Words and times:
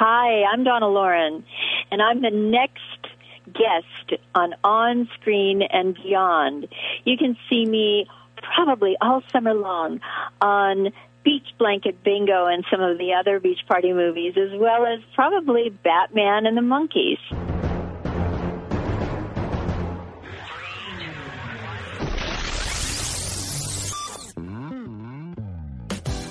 Hi, 0.00 0.44
I'm 0.44 0.62
Donna 0.62 0.86
Loren, 0.86 1.42
and 1.90 2.00
I'm 2.00 2.22
the 2.22 2.30
next 2.30 3.08
guest 3.46 4.20
on 4.32 4.54
On 4.62 5.08
Screen 5.14 5.60
and 5.60 5.96
Beyond. 5.96 6.68
You 7.02 7.16
can 7.16 7.36
see 7.50 7.64
me 7.64 8.06
probably 8.40 8.96
all 9.00 9.24
summer 9.32 9.54
long 9.54 9.98
on 10.40 10.92
Beach 11.24 11.48
Blanket 11.58 12.04
Bingo 12.04 12.46
and 12.46 12.64
some 12.70 12.80
of 12.80 12.96
the 12.98 13.14
other 13.14 13.40
beach 13.40 13.58
party 13.66 13.92
movies, 13.92 14.34
as 14.36 14.56
well 14.56 14.86
as 14.86 15.00
probably 15.16 15.70
Batman 15.70 16.46
and 16.46 16.56
the 16.56 16.60
Monkees. 16.60 17.57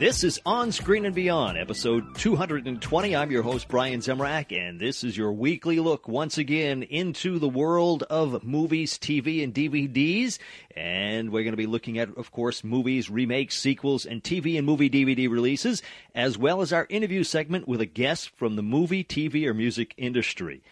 This 0.00 0.24
is 0.24 0.40
On 0.46 0.72
Screen 0.72 1.04
and 1.04 1.14
Beyond, 1.14 1.58
episode 1.58 2.14
220. 2.16 3.14
I'm 3.14 3.30
your 3.30 3.42
host, 3.42 3.68
Brian 3.68 4.00
Zemrak, 4.00 4.50
and 4.50 4.80
this 4.80 5.04
is 5.04 5.14
your 5.14 5.30
weekly 5.30 5.78
look 5.78 6.08
once 6.08 6.38
again 6.38 6.82
into 6.84 7.38
the 7.38 7.50
world 7.50 8.04
of 8.04 8.42
movies, 8.42 8.96
TV, 8.96 9.44
and 9.44 9.52
DVDs. 9.52 10.38
And 10.74 11.30
we're 11.30 11.42
going 11.42 11.52
to 11.52 11.58
be 11.58 11.66
looking 11.66 11.98
at, 11.98 12.16
of 12.16 12.32
course, 12.32 12.64
movies, 12.64 13.10
remakes, 13.10 13.58
sequels, 13.58 14.06
and 14.06 14.22
TV 14.22 14.56
and 14.56 14.66
movie 14.66 14.88
DVD 14.88 15.28
releases, 15.28 15.82
as 16.14 16.38
well 16.38 16.62
as 16.62 16.72
our 16.72 16.86
interview 16.88 17.22
segment 17.22 17.68
with 17.68 17.82
a 17.82 17.86
guest 17.86 18.30
from 18.30 18.56
the 18.56 18.62
movie, 18.62 19.04
TV, 19.04 19.44
or 19.44 19.52
music 19.52 19.92
industry. 19.98 20.62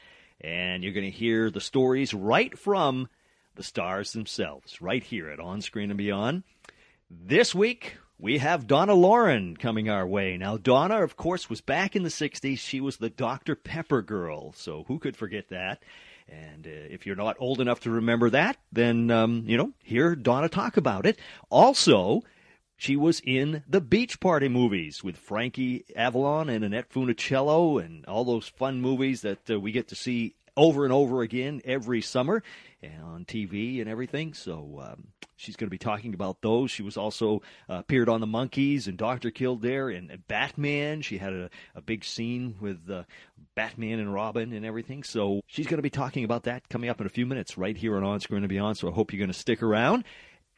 And 0.40 0.82
you're 0.82 0.94
going 0.94 1.04
to 1.04 1.10
hear 1.10 1.50
the 1.50 1.60
stories 1.60 2.14
right 2.14 2.58
from 2.58 3.10
the 3.56 3.62
stars 3.62 4.14
themselves, 4.14 4.80
right 4.80 5.02
here 5.02 5.28
at 5.28 5.38
On 5.38 5.60
Screen 5.60 5.90
and 5.90 5.98
Beyond. 5.98 6.44
This 7.10 7.54
week, 7.54 7.98
we 8.18 8.38
have 8.38 8.66
Donna 8.66 8.94
Loren 8.94 9.56
coming 9.56 9.88
our 9.88 10.06
way. 10.06 10.36
Now, 10.36 10.56
Donna, 10.56 11.02
of 11.02 11.16
course, 11.16 11.48
was 11.48 11.60
back 11.60 11.94
in 11.94 12.02
the 12.02 12.08
60s. 12.08 12.58
She 12.58 12.80
was 12.80 12.96
the 12.96 13.10
Dr. 13.10 13.54
Pepper 13.54 14.02
girl, 14.02 14.52
so 14.52 14.84
who 14.88 14.98
could 14.98 15.16
forget 15.16 15.48
that? 15.50 15.82
And 16.28 16.66
uh, 16.66 16.70
if 16.90 17.06
you're 17.06 17.16
not 17.16 17.36
old 17.38 17.60
enough 17.60 17.80
to 17.80 17.90
remember 17.90 18.28
that, 18.30 18.58
then, 18.72 19.10
um, 19.10 19.44
you 19.46 19.56
know, 19.56 19.72
hear 19.82 20.14
Donna 20.14 20.48
talk 20.48 20.76
about 20.76 21.06
it. 21.06 21.18
Also, 21.48 22.22
she 22.76 22.96
was 22.96 23.20
in 23.24 23.62
the 23.68 23.80
Beach 23.80 24.20
Party 24.20 24.48
movies 24.48 25.02
with 25.02 25.16
Frankie 25.16 25.84
Avalon 25.96 26.48
and 26.48 26.64
Annette 26.64 26.90
Funicello 26.90 27.82
and 27.82 28.04
all 28.06 28.24
those 28.24 28.48
fun 28.48 28.80
movies 28.80 29.22
that 29.22 29.50
uh, 29.50 29.58
we 29.58 29.72
get 29.72 29.88
to 29.88 29.94
see 29.94 30.34
over 30.58 30.84
and 30.84 30.92
over 30.92 31.22
again 31.22 31.62
every 31.64 32.02
summer 32.02 32.42
on 33.02 33.24
TV 33.24 33.80
and 33.80 33.88
everything. 33.88 34.34
So 34.34 34.82
um, 34.82 35.08
she's 35.36 35.56
going 35.56 35.68
to 35.68 35.70
be 35.70 35.78
talking 35.78 36.14
about 36.14 36.42
those. 36.42 36.70
She 36.70 36.82
was 36.82 36.96
also 36.96 37.42
uh, 37.68 37.74
appeared 37.74 38.08
on 38.08 38.20
the 38.20 38.26
Monkees 38.26 38.86
and 38.86 38.98
Doctor 38.98 39.30
Kildare 39.30 39.88
and, 39.88 40.10
and 40.10 40.26
Batman. 40.28 41.02
She 41.02 41.18
had 41.18 41.32
a, 41.32 41.50
a 41.74 41.80
big 41.80 42.04
scene 42.04 42.56
with 42.60 42.90
uh, 42.90 43.04
Batman 43.54 44.00
and 44.00 44.12
Robin 44.12 44.52
and 44.52 44.66
everything. 44.66 45.02
So 45.02 45.40
she's 45.46 45.66
going 45.66 45.78
to 45.78 45.82
be 45.82 45.90
talking 45.90 46.24
about 46.24 46.42
that 46.44 46.68
coming 46.68 46.90
up 46.90 47.00
in 47.00 47.06
a 47.06 47.10
few 47.10 47.24
minutes 47.24 47.56
right 47.56 47.76
here 47.76 47.96
on 47.96 48.04
On 48.04 48.20
Screen 48.20 48.42
and 48.42 48.48
Beyond. 48.48 48.76
So 48.76 48.88
I 48.88 48.92
hope 48.92 49.12
you're 49.12 49.18
going 49.18 49.32
to 49.32 49.38
stick 49.38 49.62
around. 49.62 50.04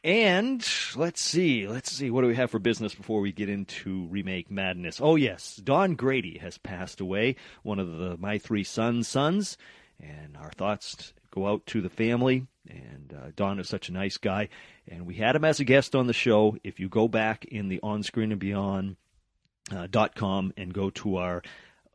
And 0.03 0.67
let's 0.95 1.21
see, 1.21 1.67
let's 1.67 1.91
see, 1.91 2.09
what 2.09 2.21
do 2.21 2.27
we 2.27 2.33
have 2.33 2.49
for 2.49 2.57
business 2.57 2.95
before 2.95 3.21
we 3.21 3.31
get 3.31 3.49
into 3.49 4.07
remake 4.07 4.49
madness? 4.49 4.99
Oh 4.99 5.15
yes, 5.15 5.57
Don 5.57 5.93
Grady 5.93 6.39
has 6.39 6.57
passed 6.57 7.01
away, 7.01 7.35
one 7.61 7.77
of 7.77 7.97
the 7.99 8.17
my 8.17 8.39
three 8.39 8.63
sons' 8.63 9.07
sons, 9.07 9.57
and 10.01 10.35
our 10.37 10.51
thoughts 10.51 11.13
go 11.31 11.47
out 11.47 11.65
to 11.67 11.81
the 11.81 11.89
family. 11.89 12.47
And 12.67 13.13
uh, 13.17 13.31
Don 13.35 13.59
is 13.59 13.69
such 13.69 13.89
a 13.89 13.93
nice 13.93 14.17
guy. 14.17 14.49
And 14.87 15.05
we 15.05 15.15
had 15.15 15.35
him 15.35 15.45
as 15.45 15.59
a 15.59 15.63
guest 15.63 15.95
on 15.95 16.07
the 16.07 16.13
show. 16.13 16.57
If 16.63 16.79
you 16.79 16.89
go 16.89 17.07
back 17.07 17.45
in 17.45 17.69
the 17.69 17.79
on 17.81 18.03
screen 18.03 18.31
and 18.31 18.39
beyond 18.39 18.97
uh, 19.75 19.87
dot 19.89 20.15
com 20.15 20.53
and 20.57 20.73
go 20.73 20.89
to 20.91 21.17
our 21.17 21.41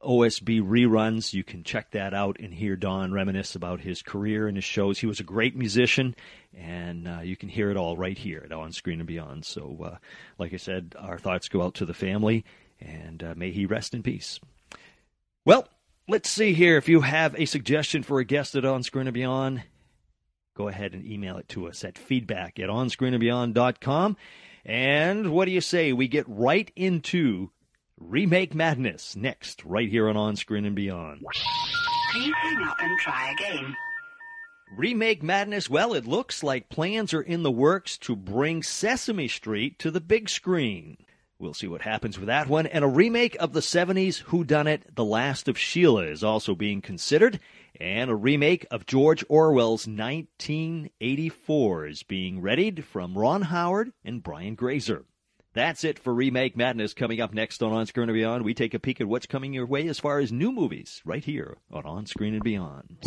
OSB 0.02 0.62
reruns, 0.62 1.32
you 1.32 1.42
can 1.42 1.64
check 1.64 1.92
that 1.92 2.14
out 2.14 2.38
and 2.38 2.52
hear 2.52 2.76
Don 2.76 3.12
reminisce 3.12 3.54
about 3.54 3.80
his 3.80 4.02
career 4.02 4.46
and 4.46 4.56
his 4.56 4.64
shows. 4.64 4.98
He 4.98 5.06
was 5.06 5.20
a 5.20 5.24
great 5.24 5.56
musician, 5.56 6.14
and 6.54 7.08
uh, 7.08 7.20
you 7.22 7.36
can 7.36 7.48
hear 7.48 7.70
it 7.70 7.76
all 7.76 7.96
right 7.96 8.16
here 8.16 8.42
at 8.44 8.52
On 8.52 8.72
Screen 8.72 9.00
and 9.00 9.06
Beyond. 9.06 9.44
So, 9.44 9.76
uh, 9.82 9.96
like 10.38 10.52
I 10.52 10.58
said, 10.58 10.94
our 10.98 11.18
thoughts 11.18 11.48
go 11.48 11.62
out 11.62 11.74
to 11.76 11.86
the 11.86 11.94
family, 11.94 12.44
and 12.80 13.22
uh, 13.22 13.34
may 13.36 13.50
he 13.50 13.66
rest 13.66 13.94
in 13.94 14.02
peace. 14.02 14.38
Well, 15.44 15.66
Let's 16.08 16.30
see 16.30 16.52
here. 16.52 16.76
If 16.76 16.88
you 16.88 17.00
have 17.00 17.34
a 17.34 17.46
suggestion 17.46 18.04
for 18.04 18.20
a 18.20 18.24
guest 18.24 18.54
at 18.54 18.64
On 18.64 18.84
Screen 18.84 19.08
and 19.08 19.14
Beyond, 19.14 19.64
go 20.56 20.68
ahead 20.68 20.92
and 20.92 21.04
email 21.04 21.36
it 21.36 21.48
to 21.48 21.66
us 21.66 21.82
at 21.82 21.98
feedback 21.98 22.60
at 22.60 22.68
onscreenandbeyond.com. 22.68 24.16
And 24.64 25.32
what 25.32 25.46
do 25.46 25.50
you 25.50 25.60
say? 25.60 25.92
We 25.92 26.06
get 26.06 26.24
right 26.28 26.70
into 26.76 27.50
Remake 27.98 28.54
Madness 28.54 29.16
next, 29.16 29.64
right 29.64 29.88
here 29.88 30.08
on 30.08 30.16
On 30.16 30.36
Screen 30.36 30.64
and 30.64 30.76
Beyond. 30.76 31.22
Please 32.12 32.34
hang 32.40 32.62
up 32.68 32.76
and 32.80 32.98
try 33.00 33.32
again. 33.32 33.74
Remake 34.76 35.24
Madness, 35.24 35.68
well, 35.68 35.92
it 35.92 36.06
looks 36.06 36.44
like 36.44 36.68
plans 36.68 37.14
are 37.14 37.22
in 37.22 37.42
the 37.42 37.50
works 37.50 37.98
to 37.98 38.14
bring 38.14 38.62
Sesame 38.62 39.26
Street 39.26 39.78
to 39.80 39.90
the 39.90 40.00
big 40.00 40.28
screen. 40.28 40.98
We'll 41.38 41.54
see 41.54 41.66
what 41.66 41.82
happens 41.82 42.18
with 42.18 42.28
that 42.28 42.48
one. 42.48 42.66
And 42.66 42.82
a 42.82 42.88
remake 42.88 43.36
of 43.38 43.52
the 43.52 43.60
70s 43.60 44.22
Who 44.22 44.42
Done 44.42 44.66
It, 44.66 44.94
The 44.94 45.04
Last 45.04 45.48
of 45.48 45.58
Sheila 45.58 46.04
is 46.04 46.24
also 46.24 46.54
being 46.54 46.80
considered. 46.80 47.40
And 47.78 48.10
a 48.10 48.14
remake 48.14 48.66
of 48.70 48.86
George 48.86 49.22
Orwell's 49.28 49.86
1984 49.86 51.86
is 51.86 52.02
being 52.02 52.40
readied 52.40 52.86
from 52.86 53.18
Ron 53.18 53.42
Howard 53.42 53.92
and 54.02 54.22
Brian 54.22 54.54
Grazer. 54.54 55.04
That's 55.52 55.84
it 55.84 55.98
for 55.98 56.14
Remake 56.14 56.56
Madness 56.56 56.94
coming 56.94 57.20
up 57.20 57.34
next 57.34 57.62
on 57.62 57.72
On 57.72 57.86
Screen 57.86 58.08
and 58.08 58.14
Beyond. 58.14 58.44
We 58.44 58.54
take 58.54 58.74
a 58.74 58.78
peek 58.78 59.00
at 59.00 59.08
what's 59.08 59.26
coming 59.26 59.52
your 59.52 59.66
way 59.66 59.88
as 59.88 59.98
far 59.98 60.18
as 60.18 60.32
new 60.32 60.52
movies 60.52 61.02
right 61.04 61.24
here 61.24 61.58
on 61.70 61.84
On 61.84 62.06
Screen 62.06 62.34
and 62.34 62.44
Beyond. 62.44 62.98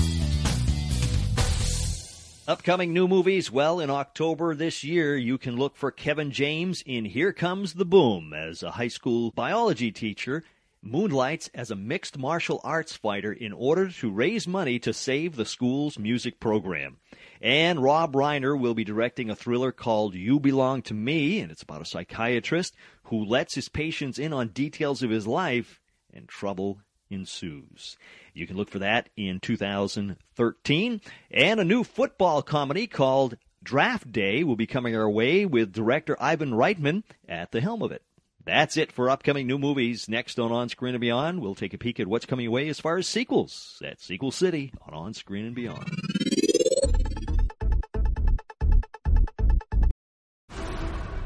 Upcoming 2.50 2.94
new 2.94 3.08
movies. 3.08 3.52
Well, 3.52 3.80
in 3.80 3.92
October 3.92 4.56
this 4.56 4.84
year, 4.84 5.16
you 5.16 5.38
can 5.38 5.56
look 5.56 5.78
for 5.78 5.92
Kevin 5.92 6.32
James 6.32 6.82
in 6.84 7.06
Here 7.06 7.32
Comes 7.32 7.76
the 7.76 7.86
Boom 7.86 8.34
as 8.34 8.64
a 8.64 8.72
high 8.72 8.88
school 8.88 9.30
biology 9.30 9.92
teacher 9.92 10.44
moonlights 10.82 11.52
as 11.54 11.70
a 11.70 11.76
mixed 11.76 12.18
martial 12.18 12.60
arts 12.64 12.96
fighter 12.96 13.32
in 13.32 13.54
order 13.54 13.92
to 13.92 14.10
raise 14.10 14.48
money 14.48 14.80
to 14.80 14.94
save 14.94 15.36
the 15.36 15.46
school's 15.46 16.00
music 16.00 16.40
program. 16.40 16.98
And 17.40 17.84
Rob 17.84 18.14
Reiner 18.14 18.60
will 18.60 18.74
be 18.74 18.84
directing 18.84 19.30
a 19.30 19.36
thriller 19.36 19.72
called 19.72 20.16
You 20.16 20.40
Belong 20.40 20.82
to 20.84 20.96
Me, 20.96 21.42
and 21.42 21.52
it's 21.52 21.62
about 21.62 21.84
a 21.84 21.86
psychiatrist 21.86 22.76
who 23.04 23.26
lets 23.26 23.54
his 23.54 23.70
patients 23.70 24.18
in 24.18 24.34
on 24.34 24.48
details 24.48 25.04
of 25.04 25.12
his 25.12 25.28
life, 25.28 25.80
and 26.12 26.28
trouble 26.28 26.82
ensues. 27.10 27.98
You 28.34 28.48
can 28.48 28.58
look 28.58 28.70
for 28.70 28.80
that 28.80 29.10
in 29.18 29.40
2013. 29.40 31.02
And 31.32 31.60
a 31.60 31.66
new 31.66 31.84
football 31.84 32.42
comedy 32.42 32.88
called 32.88 33.38
Draft 33.64 34.12
Day 34.12 34.44
will 34.44 34.56
be 34.56 34.68
coming 34.68 34.96
our 34.96 35.10
way 35.10 35.46
with 35.46 35.74
director 35.74 36.16
Ivan 36.20 36.52
Reitman 36.52 37.04
at 37.28 37.52
the 37.52 37.62
helm 37.62 37.82
of 37.82 37.92
it. 37.92 38.04
That's 38.46 38.78
it 38.78 38.92
for 38.92 39.10
upcoming 39.10 39.48
new 39.48 39.60
movies. 39.60 40.08
Next 40.10 40.40
on 40.40 40.52
On 40.52 40.70
Screen 40.70 40.96
and 40.96 41.02
Beyond, 41.02 41.42
we'll 41.42 41.56
take 41.56 41.74
a 41.74 41.78
peek 41.78 42.00
at 42.00 42.08
what's 42.08 42.26
coming 42.26 42.48
away 42.48 42.70
as 42.70 42.80
far 42.80 42.98
as 42.98 43.08
sequels 43.08 43.82
at 43.86 44.02
Sequel 44.02 44.32
City 44.32 44.74
on 44.88 44.94
On 44.94 45.14
Screen 45.14 45.46
and 45.46 45.56
Beyond. 45.56 45.86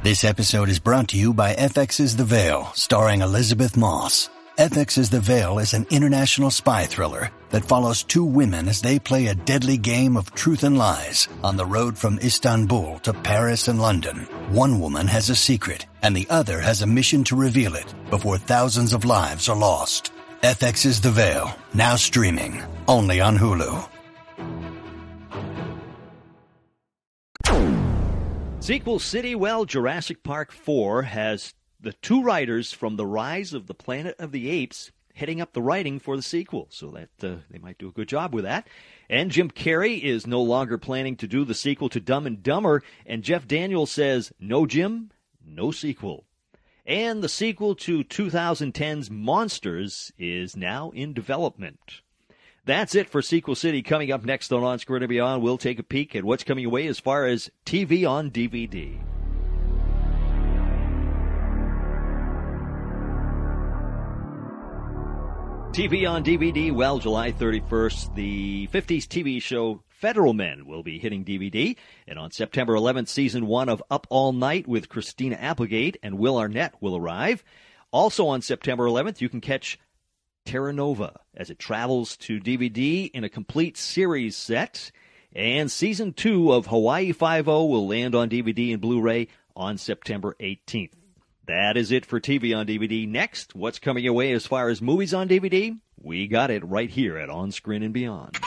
This 0.04 0.26
episode 0.26 0.68
is 0.68 0.80
brought 0.80 1.08
to 1.10 1.18
you 1.18 1.34
by 1.34 1.56
FX's 1.56 2.18
The 2.18 2.26
Veil, 2.26 2.72
starring 2.74 3.22
Elisabeth 3.22 3.78
Moss. 3.78 4.30
FX's 4.58 5.10
The 5.10 5.20
Veil 5.20 5.58
is 5.58 5.74
an 5.74 5.88
international 5.90 6.52
spy 6.52 6.86
thriller 6.86 7.32
that 7.50 7.66
follows 7.66 8.04
two 8.04 8.24
women 8.24 8.68
as 8.68 8.82
they 8.82 9.00
play 9.00 9.26
a 9.26 9.34
deadly 9.34 9.78
game 9.78 10.16
of 10.16 10.32
truth 10.36 10.64
and 10.64 10.78
lies 10.78 11.28
on 11.44 11.58
the 11.58 11.66
road 11.66 11.98
from 11.98 12.20
Istanbul 12.20 13.00
to 13.00 13.14
Paris 13.14 13.68
and 13.68 13.82
London. 13.82 14.28
One 14.52 14.80
woman 14.80 15.08
has 15.08 15.32
a 15.32 15.36
secret, 15.36 15.88
and 16.04 16.16
the 16.16 16.28
other 16.30 16.60
has 16.60 16.84
a 16.84 16.88
mission 16.88 17.24
to 17.26 17.36
reveal 17.36 17.74
it 17.74 17.92
before 18.12 18.38
thousands 18.38 18.94
of 18.94 19.06
lives 19.06 19.50
are 19.50 19.58
lost. 19.58 20.12
FX's 20.44 21.02
The 21.02 21.10
Veil, 21.10 21.58
now 21.74 21.96
streaming, 21.96 22.62
only 22.88 23.22
on 23.22 23.40
Hulu. 23.40 23.90
Sequel 28.60 29.00
City, 29.00 29.34
well, 29.34 29.66
Jurassic 29.66 30.22
Park 30.22 30.52
4 30.52 31.02
has 31.02 31.56
the 31.83 31.94
two 31.94 32.24
writers 32.24 32.71
from 32.71 32.95
The 32.95 33.06
Rise 33.06 33.53
of 33.53 33.68
the 33.68 33.74
Planet 33.74 34.15
of 34.18 34.31
the 34.31 34.50
Apes 34.50 34.91
heading 35.15 35.41
up 35.41 35.53
the 35.53 35.62
writing 35.62 36.00
for 36.00 36.15
the 36.15 36.24
sequel, 36.24 36.68
so 36.71 36.89
that 36.91 37.09
uh, 37.21 37.35
they 37.51 37.59
might 37.59 37.77
do 37.77 37.89
a 37.89 37.91
good 37.91 38.07
job 38.07 38.33
with 38.33 38.45
that. 38.45 38.68
And 39.09 39.30
Jim 39.30 39.51
Carrey 39.51 40.01
is 40.01 40.25
no 40.25 40.41
longer 40.41 40.77
planning 40.77 41.15
to 41.18 41.27
do 41.27 41.45
the 41.45 41.53
sequel 41.53 41.89
to 41.89 42.00
Dumb 42.00 42.25
and 42.25 42.41
Dumber, 42.41 42.81
and 43.06 43.21
Jeff 43.21 43.47
Daniels 43.47 43.91
says, 43.91 44.31
"No 44.39 44.65
Jim, 44.65 45.12
no 45.45 45.71
sequel." 45.71 46.25
And 46.85 47.21
the 47.21 47.30
sequel 47.30 47.75
to 47.75 48.03
2010's 48.03 49.12
Monsters 49.12 50.12
is 50.18 50.57
now 50.57 50.89
in 50.91 51.13
development. 51.13 52.01
That's 52.65 52.95
it 52.95 53.09
for 53.09 53.21
Sequel 53.21 53.56
City. 53.56 53.81
Coming 53.81 54.12
up 54.12 54.24
next 54.24 54.51
on 54.51 54.63
On 54.63 54.80
Screen 54.80 55.03
and 55.03 55.09
Beyond, 55.09 55.44
we'll 55.44 55.57
take 55.57 55.80
a 55.80 55.83
peek 55.83 56.15
at 56.15 56.24
what's 56.24 56.45
coming 56.45 56.65
away 56.65 56.88
as 56.88 57.00
far 57.00 57.25
as 57.25 57.51
TV 57.65 58.09
on 58.09 58.31
DVD. 58.31 59.00
TV 65.74 66.08
on 66.08 66.24
DVD, 66.24 66.72
well, 66.72 67.00
July 67.00 67.31
31st, 67.31 68.14
the 68.14 68.68
50s 68.68 69.08
TV 69.08 69.42
show 69.42 69.81
Federal 69.88 70.36
Men 70.36 70.68
will 70.68 70.84
be 70.84 71.00
hitting 71.00 71.25
DVD. 71.25 71.75
And 72.08 72.20
on 72.20 72.30
September 72.30 72.75
11th, 72.75 73.08
season 73.08 73.48
one 73.48 73.70
of 73.70 73.81
Up 73.90 74.06
All 74.12 74.34
Night 74.34 74.68
with 74.68 74.88
Christina 74.88 75.36
Applegate 75.36 75.98
and 76.04 76.20
Will 76.20 76.38
Arnett 76.38 76.75
will 76.80 76.96
arrive. 76.96 77.44
Also 77.90 78.28
on 78.28 78.44
September 78.44 78.86
11th, 78.86 79.20
you 79.20 79.30
can 79.30 79.42
catch 79.42 79.80
Terra 80.46 80.72
Nova 80.72 81.20
as 81.34 81.50
it 81.50 81.58
travels 81.58 82.18
to 82.18 82.40
DVD 82.40 83.10
in 83.10 83.24
a 83.24 83.30
complete 83.30 83.76
series 83.76 84.38
set. 84.38 84.92
And 85.36 85.72
season 85.72 86.14
two 86.14 86.54
of 86.54 86.68
Hawaii 86.68 87.14
Five-O 87.14 87.66
will 87.66 87.88
land 87.88 88.14
on 88.14 88.30
DVD 88.30 88.74
and 88.74 88.80
Blu-ray 88.80 89.28
on 89.56 89.80
September 89.80 90.36
18th. 90.40 91.03
That 91.45 91.75
is 91.75 91.92
it 91.92 92.06
for 92.06 92.22
TV 92.22 92.56
on 92.56 92.68
DVD. 92.68 93.07
Next, 93.07 93.54
what's 93.54 93.80
coming 93.80 94.04
your 94.04 94.13
way 94.13 94.31
as 94.31 94.48
far 94.48 94.69
as 94.69 94.81
movies 94.81 95.13
on 95.13 95.28
DVD? 95.28 95.78
We 96.01 96.28
got 96.28 96.51
it 96.51 96.63
right 96.66 96.90
here 96.90 97.18
at 97.18 97.30
On 97.30 97.51
Screen 97.51 97.84
and 97.84 97.94
Beyond. 97.94 98.38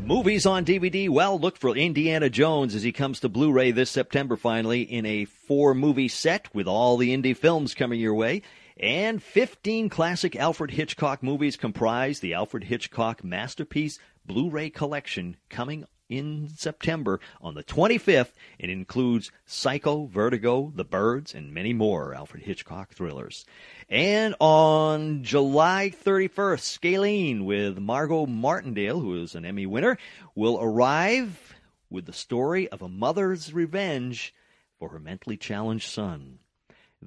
Movies 0.00 0.46
on 0.46 0.64
DVD. 0.64 1.08
Well, 1.10 1.38
look 1.38 1.58
for 1.58 1.76
Indiana 1.76 2.30
Jones 2.30 2.74
as 2.74 2.82
he 2.82 2.92
comes 2.92 3.20
to 3.20 3.28
Blu-ray 3.28 3.72
this 3.72 3.90
September 3.90 4.36
finally 4.36 4.82
in 4.82 5.04
a 5.06 5.26
four-movie 5.26 6.08
set 6.08 6.52
with 6.54 6.66
all 6.66 6.96
the 6.96 7.14
indie 7.16 7.36
films 7.36 7.74
coming 7.74 8.00
your 8.00 8.14
way. 8.14 8.42
And 8.78 9.22
15 9.22 9.90
classic 9.90 10.34
Alfred 10.34 10.70
Hitchcock 10.70 11.22
movies 11.22 11.56
comprise 11.56 12.20
the 12.20 12.34
Alfred 12.34 12.64
Hitchcock 12.64 13.22
Masterpiece 13.22 13.98
Blu-ray 14.24 14.70
collection 14.70 15.36
coming 15.50 15.84
in 16.12 16.48
September 16.56 17.20
on 17.40 17.54
the 17.54 17.64
25th. 17.64 18.32
It 18.58 18.70
includes 18.70 19.32
Psycho, 19.46 20.06
Vertigo, 20.06 20.72
The 20.74 20.84
Birds, 20.84 21.34
and 21.34 21.54
many 21.54 21.72
more 21.72 22.14
Alfred 22.14 22.42
Hitchcock 22.42 22.92
thrillers. 22.92 23.44
And 23.88 24.34
on 24.38 25.24
July 25.24 25.92
31st, 26.04 26.60
Scalene 26.60 27.44
with 27.44 27.78
Margo 27.78 28.26
Martindale, 28.26 29.00
who 29.00 29.22
is 29.22 29.34
an 29.34 29.44
Emmy 29.44 29.66
winner, 29.66 29.98
will 30.34 30.58
arrive 30.60 31.54
with 31.90 32.06
the 32.06 32.12
story 32.12 32.68
of 32.68 32.82
a 32.82 32.88
mother's 32.88 33.52
revenge 33.52 34.34
for 34.78 34.90
her 34.90 34.98
mentally 34.98 35.36
challenged 35.36 35.88
son. 35.88 36.38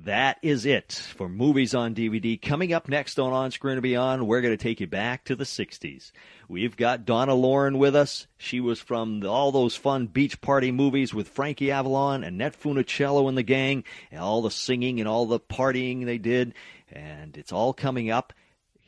That 0.03 0.39
is 0.42 0.65
it 0.65 0.92
for 0.92 1.30
movies 1.30 1.74
on 1.74 1.95
DVD. 1.95 2.39
Coming 2.39 2.74
up 2.74 2.89
next 2.89 3.18
on 3.18 3.31
On 3.31 3.50
Screen 3.50 3.77
and 3.77 3.81
Beyond, 3.81 4.27
we're 4.27 4.42
going 4.42 4.56
to 4.56 4.62
take 4.62 4.81
you 4.81 4.88
back 4.88 5.24
to 5.24 5.38
the 5.38 5.45
60s. 5.45 6.12
We've 6.50 6.75
got 6.75 7.06
Donna 7.06 7.33
Loren 7.33 7.77
with 7.77 7.95
us. 7.95 8.27
She 8.38 8.59
was 8.59 8.80
from 8.80 9.25
all 9.25 9.53
those 9.53 9.77
fun 9.77 10.07
beach 10.07 10.42
party 10.42 10.71
movies 10.74 11.13
with 11.13 11.30
Frankie 11.30 11.71
Avalon 11.71 12.25
and 12.25 12.36
Annette 12.36 12.59
Funicello 12.62 13.30
and 13.30 13.38
the 13.38 13.44
gang, 13.44 13.86
and 14.12 14.19
all 14.19 14.42
the 14.42 14.51
singing 14.51 15.00
and 15.00 15.07
all 15.07 15.27
the 15.27 15.39
partying 15.39 16.03
they 16.03 16.18
did. 16.18 16.53
And 16.91 17.38
it's 17.38 17.53
all 17.53 17.71
coming 17.71 18.12
up. 18.12 18.33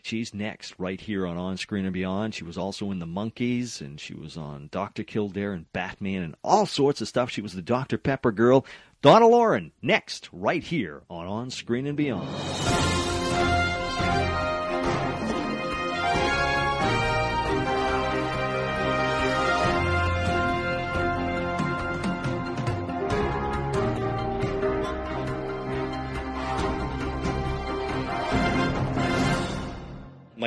She's 0.03 0.33
next, 0.33 0.73
right 0.77 1.01
here 1.01 1.27
on 1.27 1.37
On 1.37 1.57
Screen 1.57 1.83
and 1.83 1.93
Beyond. 1.93 2.33
She 2.33 2.45
was 2.45 2.57
also 2.57 2.91
in 2.91 2.99
The 2.99 3.05
Monkees, 3.05 3.81
and 3.81 3.99
she 3.99 4.13
was 4.13 4.37
on 4.37 4.69
Dr. 4.71 5.03
Kildare 5.03 5.51
and 5.51 5.71
Batman 5.73 6.23
and 6.23 6.35
all 6.45 6.65
sorts 6.65 7.01
of 7.01 7.09
stuff. 7.09 7.29
She 7.29 7.41
was 7.41 7.51
the 7.51 7.61
Dr. 7.61 7.97
Pepper 7.97 8.31
girl. 8.31 8.65
Donna 9.03 9.27
Loren, 9.27 9.73
next, 9.79 10.27
right 10.31 10.63
here 10.63 11.03
on 11.07 11.27
On 11.27 11.51
Screen 11.51 11.85
and 11.85 11.95
Beyond. 11.95 12.27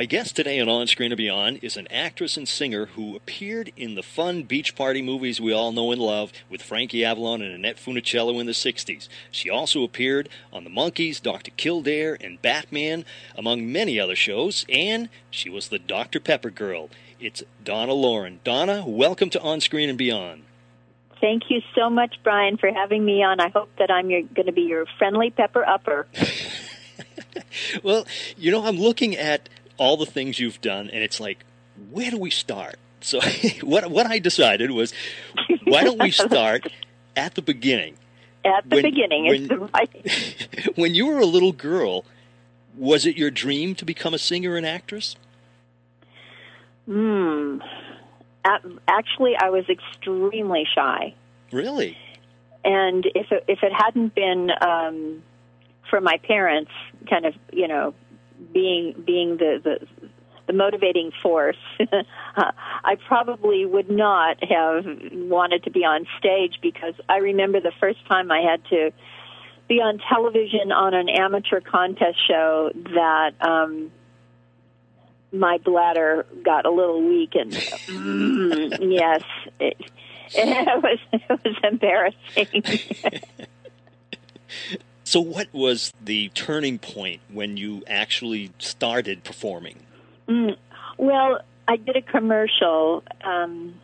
My 0.01 0.05
guest 0.07 0.35
today 0.35 0.59
on 0.59 0.67
On 0.67 0.87
Screen 0.87 1.11
and 1.11 1.17
Beyond 1.17 1.59
is 1.61 1.77
an 1.77 1.87
actress 1.91 2.35
and 2.35 2.47
singer 2.47 2.87
who 2.87 3.15
appeared 3.15 3.71
in 3.77 3.93
the 3.93 4.01
fun 4.01 4.41
beach 4.41 4.75
party 4.75 4.99
movies 4.99 5.39
we 5.39 5.53
all 5.53 5.71
know 5.71 5.91
and 5.91 6.01
love 6.01 6.33
with 6.49 6.63
Frankie 6.63 7.05
Avalon 7.05 7.43
and 7.43 7.53
Annette 7.53 7.77
Funicello 7.77 8.39
in 8.39 8.47
the 8.47 8.51
60s. 8.51 9.07
She 9.29 9.47
also 9.47 9.83
appeared 9.83 10.27
on 10.51 10.63
The 10.63 10.71
Monkees, 10.71 11.21
Dr. 11.21 11.51
Kildare, 11.55 12.17
and 12.19 12.41
Batman, 12.41 13.05
among 13.35 13.71
many 13.71 13.99
other 13.99 14.15
shows, 14.15 14.65
and 14.69 15.07
she 15.29 15.51
was 15.51 15.69
the 15.69 15.77
Dr. 15.77 16.19
Pepper 16.19 16.49
girl. 16.49 16.89
It's 17.19 17.43
Donna 17.63 17.93
Loren. 17.93 18.39
Donna, 18.43 18.83
welcome 18.87 19.29
to 19.29 19.41
On 19.41 19.61
Screen 19.61 19.87
and 19.87 19.99
Beyond. 19.99 20.41
Thank 21.19 21.51
you 21.51 21.61
so 21.75 21.91
much, 21.91 22.15
Brian, 22.23 22.57
for 22.57 22.73
having 22.73 23.05
me 23.05 23.21
on. 23.21 23.39
I 23.39 23.49
hope 23.49 23.69
that 23.77 23.91
I'm 23.91 24.09
going 24.09 24.47
to 24.47 24.51
be 24.51 24.63
your 24.63 24.87
friendly 24.97 25.29
pepper 25.29 25.63
upper. 25.63 26.07
well, 27.83 28.07
you 28.35 28.49
know, 28.49 28.65
I'm 28.65 28.77
looking 28.77 29.15
at 29.15 29.47
all 29.81 29.97
the 29.97 30.05
things 30.05 30.39
you've 30.39 30.61
done, 30.61 30.91
and 30.91 31.03
it's 31.03 31.19
like, 31.19 31.43
where 31.89 32.11
do 32.11 32.17
we 32.19 32.29
start? 32.29 32.75
So 33.01 33.19
what 33.63 33.89
what 33.89 34.05
I 34.05 34.19
decided 34.19 34.69
was, 34.69 34.93
why 35.63 35.83
don't 35.83 35.99
we 35.99 36.11
start 36.11 36.71
at 37.15 37.33
the 37.33 37.41
beginning? 37.41 37.97
At 38.45 38.69
the 38.69 38.75
when, 38.75 38.83
beginning, 38.83 39.25
when, 39.25 39.47
the 39.47 39.57
right. 39.57 40.67
when 40.75 40.93
you 40.93 41.07
were 41.07 41.17
a 41.17 41.25
little 41.25 41.51
girl, 41.51 42.05
was 42.77 43.07
it 43.07 43.17
your 43.17 43.31
dream 43.31 43.73
to 43.75 43.83
become 43.83 44.13
a 44.13 44.19
singer 44.19 44.55
and 44.55 44.67
actress? 44.67 45.15
Hmm. 46.85 47.57
Actually, 48.87 49.35
I 49.35 49.49
was 49.49 49.65
extremely 49.67 50.67
shy. 50.75 51.15
Really? 51.51 51.97
And 52.63 53.05
if 53.15 53.31
it, 53.31 53.45
if 53.47 53.63
it 53.63 53.71
hadn't 53.73 54.13
been 54.13 54.51
um, 54.61 55.23
for 55.89 56.01
my 56.01 56.17
parents, 56.17 56.71
kind 57.07 57.25
of, 57.25 57.33
you 57.51 57.67
know, 57.67 57.93
being 58.53 58.93
being 59.05 59.37
the 59.37 59.59
the, 59.63 60.07
the 60.47 60.53
motivating 60.53 61.11
force, 61.21 61.57
I 62.35 62.95
probably 63.07 63.65
would 63.65 63.89
not 63.89 64.43
have 64.43 64.85
wanted 65.13 65.63
to 65.63 65.71
be 65.71 65.85
on 65.85 66.05
stage 66.19 66.59
because 66.61 66.93
I 67.07 67.17
remember 67.17 67.59
the 67.59 67.73
first 67.79 68.05
time 68.07 68.31
I 68.31 68.41
had 68.41 68.63
to 68.65 68.91
be 69.67 69.75
on 69.75 69.99
television 70.09 70.71
on 70.71 70.93
an 70.93 71.07
amateur 71.07 71.61
contest 71.61 72.17
show 72.27 72.71
that 72.73 73.31
um 73.39 73.91
my 75.31 75.57
bladder 75.59 76.25
got 76.43 76.65
a 76.65 76.71
little 76.71 77.01
weak 77.01 77.35
and 77.35 77.51
mm, 77.53 78.77
yes 78.91 79.23
it, 79.59 79.77
it 80.33 80.83
was 80.83 80.99
it 81.13 81.39
was 81.45 81.55
embarrassing 81.63 82.63
So, 85.11 85.19
what 85.19 85.49
was 85.51 85.91
the 86.01 86.29
turning 86.29 86.79
point 86.79 87.19
when 87.27 87.57
you 87.57 87.83
actually 87.85 88.53
started 88.59 89.25
performing? 89.25 89.75
Mm, 90.29 90.55
well, 90.95 91.41
I 91.67 91.75
did 91.75 91.97
a 91.97 92.01
commercial 92.01 93.03
um, 93.21 93.75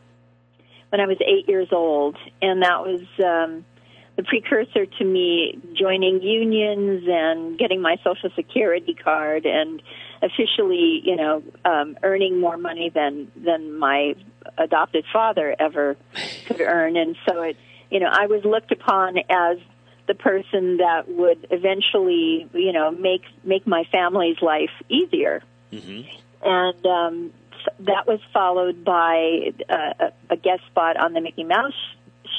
when 0.87 1.01
I 1.01 1.05
was 1.05 1.17
eight 1.19 1.49
years 1.49 1.67
old, 1.73 2.15
and 2.41 2.61
that 2.61 2.79
was 2.79 3.01
um, 3.19 3.65
the 4.15 4.23
precursor 4.23 4.85
to 4.85 5.03
me 5.03 5.59
joining 5.73 6.21
unions 6.21 7.03
and 7.09 7.59
getting 7.59 7.81
my 7.81 7.97
Social 8.05 8.29
Security 8.33 8.93
card 8.93 9.45
and 9.45 9.81
officially, 10.21 11.01
you 11.03 11.17
know, 11.17 11.43
um, 11.65 11.97
earning 12.03 12.39
more 12.39 12.55
money 12.55 12.89
than 12.89 13.29
than 13.35 13.77
my 13.77 14.15
adopted 14.57 15.03
father 15.11 15.53
ever 15.59 15.97
could 16.45 16.61
earn, 16.61 16.95
and 16.95 17.17
so 17.27 17.41
it, 17.41 17.57
you 17.91 17.99
know, 17.99 18.09
I 18.09 18.27
was 18.27 18.45
looked 18.45 18.71
upon 18.71 19.17
as 19.29 19.57
the 20.07 20.15
person 20.15 20.77
that 20.77 21.09
would 21.09 21.47
eventually, 21.51 22.49
you 22.53 22.71
know, 22.71 22.91
make 22.91 23.23
make 23.43 23.67
my 23.67 23.83
family's 23.91 24.41
life 24.41 24.71
easier. 24.89 25.43
Mm-hmm. 25.71 26.01
And 26.43 26.85
um, 26.85 27.33
that 27.79 28.07
was 28.07 28.19
followed 28.33 28.83
by 28.83 29.53
uh, 29.69 30.09
a 30.29 30.37
guest 30.37 30.65
spot 30.67 30.97
on 30.97 31.13
the 31.13 31.21
Mickey 31.21 31.43
Mouse 31.43 31.73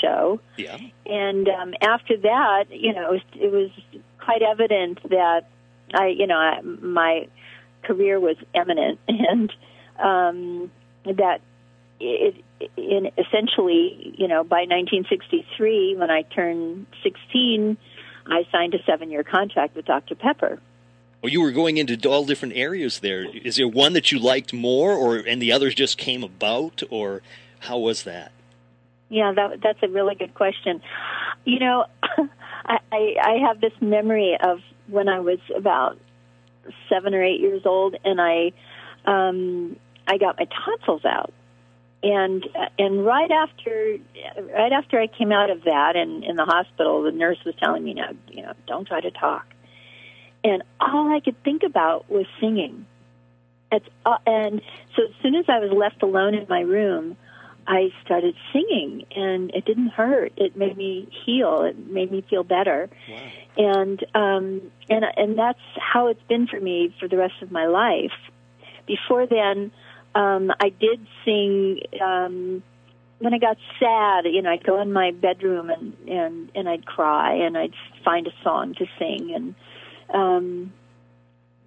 show. 0.00 0.40
Yeah. 0.56 0.78
And 1.06 1.48
um, 1.48 1.74
after 1.80 2.16
that, 2.16 2.66
you 2.70 2.92
know, 2.92 3.12
it 3.12 3.12
was, 3.12 3.22
it 3.34 3.52
was 3.52 3.70
quite 4.18 4.42
evident 4.42 5.02
that 5.10 5.48
I, 5.94 6.08
you 6.08 6.26
know, 6.26 6.36
I, 6.36 6.60
my 6.60 7.28
career 7.82 8.20
was 8.20 8.36
eminent, 8.54 8.98
and 9.08 9.52
um, 9.98 10.70
that 11.04 11.40
it, 12.00 12.44
in 12.76 13.10
essentially, 13.18 14.14
you 14.16 14.28
know, 14.28 14.44
by 14.44 14.60
1963, 14.60 15.96
when 15.96 16.10
I 16.10 16.22
turned 16.22 16.86
16, 17.02 17.76
I 18.26 18.46
signed 18.52 18.74
a 18.74 18.82
seven-year 18.84 19.24
contract 19.24 19.74
with 19.74 19.86
Dr. 19.86 20.14
Pepper. 20.14 20.60
Well, 21.22 21.32
you 21.32 21.40
were 21.40 21.50
going 21.50 21.78
into 21.78 22.08
all 22.08 22.24
different 22.24 22.54
areas 22.56 23.00
there. 23.00 23.24
Is 23.24 23.56
there 23.56 23.66
one 23.66 23.92
that 23.94 24.12
you 24.12 24.18
liked 24.18 24.52
more, 24.52 24.92
or 24.92 25.16
and 25.16 25.42
the 25.42 25.50
others 25.50 25.74
just 25.74 25.98
came 25.98 26.22
about, 26.22 26.82
or 26.90 27.22
how 27.60 27.78
was 27.78 28.04
that? 28.04 28.30
Yeah, 29.08 29.32
that, 29.34 29.60
that's 29.62 29.82
a 29.82 29.88
really 29.88 30.14
good 30.14 30.34
question. 30.34 30.80
You 31.44 31.58
know, 31.58 31.86
I, 32.64 32.78
I, 32.92 33.14
I 33.20 33.32
have 33.48 33.60
this 33.60 33.72
memory 33.80 34.36
of 34.40 34.60
when 34.86 35.08
I 35.08 35.20
was 35.20 35.38
about 35.56 35.98
seven 36.88 37.14
or 37.14 37.24
eight 37.24 37.40
years 37.40 37.62
old, 37.64 37.96
and 38.04 38.20
I 38.20 38.52
um, 39.06 39.76
I 40.06 40.18
got 40.18 40.38
my 40.38 40.46
tonsils 40.64 41.04
out, 41.04 41.32
and 42.02 42.46
and 42.78 43.04
right 43.04 43.30
after 43.30 43.98
right 44.54 44.72
after 44.72 45.00
I 45.00 45.06
came 45.06 45.32
out 45.32 45.50
of 45.50 45.64
that, 45.64 45.96
and 45.96 46.24
in 46.24 46.36
the 46.36 46.44
hospital, 46.44 47.02
the 47.02 47.12
nurse 47.12 47.38
was 47.44 47.54
telling 47.56 47.84
me, 47.84 47.94
"Now, 47.94 48.10
you 48.30 48.42
know, 48.42 48.52
don't 48.66 48.86
try 48.86 49.00
to 49.00 49.10
talk." 49.10 49.46
And 50.44 50.62
all 50.80 51.12
I 51.14 51.20
could 51.20 51.42
think 51.42 51.62
about 51.64 52.08
was 52.10 52.26
singing. 52.40 52.86
Uh, 53.70 54.16
and 54.26 54.62
so 54.96 55.02
as 55.04 55.14
soon 55.22 55.34
as 55.34 55.46
I 55.48 55.58
was 55.58 55.70
left 55.72 56.02
alone 56.02 56.34
in 56.34 56.46
my 56.48 56.60
room, 56.60 57.16
I 57.66 57.92
started 58.02 58.34
singing, 58.52 59.04
and 59.14 59.50
it 59.50 59.66
didn't 59.66 59.88
hurt. 59.88 60.32
It 60.36 60.56
made 60.56 60.76
me 60.76 61.08
heal. 61.26 61.62
It 61.62 61.78
made 61.90 62.10
me 62.10 62.24
feel 62.30 62.44
better. 62.44 62.88
Wow. 63.08 63.16
And 63.58 64.04
um, 64.14 64.62
and 64.88 65.04
and 65.16 65.38
that's 65.38 65.60
how 65.76 66.06
it's 66.06 66.22
been 66.28 66.46
for 66.46 66.58
me 66.60 66.94
for 66.98 67.08
the 67.08 67.18
rest 67.18 67.42
of 67.42 67.50
my 67.50 67.66
life. 67.66 68.12
Before 68.86 69.26
then, 69.26 69.70
um, 70.18 70.52
I 70.60 70.70
did 70.70 71.06
sing. 71.24 71.80
Um, 72.02 72.62
when 73.20 73.34
I 73.34 73.38
got 73.38 73.56
sad, 73.80 74.26
you 74.26 74.42
know, 74.42 74.50
I'd 74.50 74.64
go 74.64 74.80
in 74.80 74.92
my 74.92 75.12
bedroom 75.12 75.70
and 75.70 75.96
and 76.08 76.50
and 76.54 76.68
I'd 76.68 76.86
cry, 76.86 77.34
and 77.34 77.56
I'd 77.56 77.74
find 78.04 78.26
a 78.26 78.32
song 78.42 78.74
to 78.74 78.86
sing, 78.98 79.32
and 79.34 79.54
um, 80.12 80.72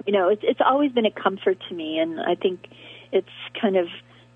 you 0.06 0.14
know, 0.14 0.28
it's 0.30 0.42
it's 0.44 0.62
always 0.64 0.92
been 0.92 1.06
a 1.06 1.12
comfort 1.12 1.58
to 1.70 1.76
me, 1.76 2.00
and 2.00 2.20
I 2.20 2.36
think 2.36 2.68
it's 3.12 3.28
kind 3.60 3.78
of 3.78 3.88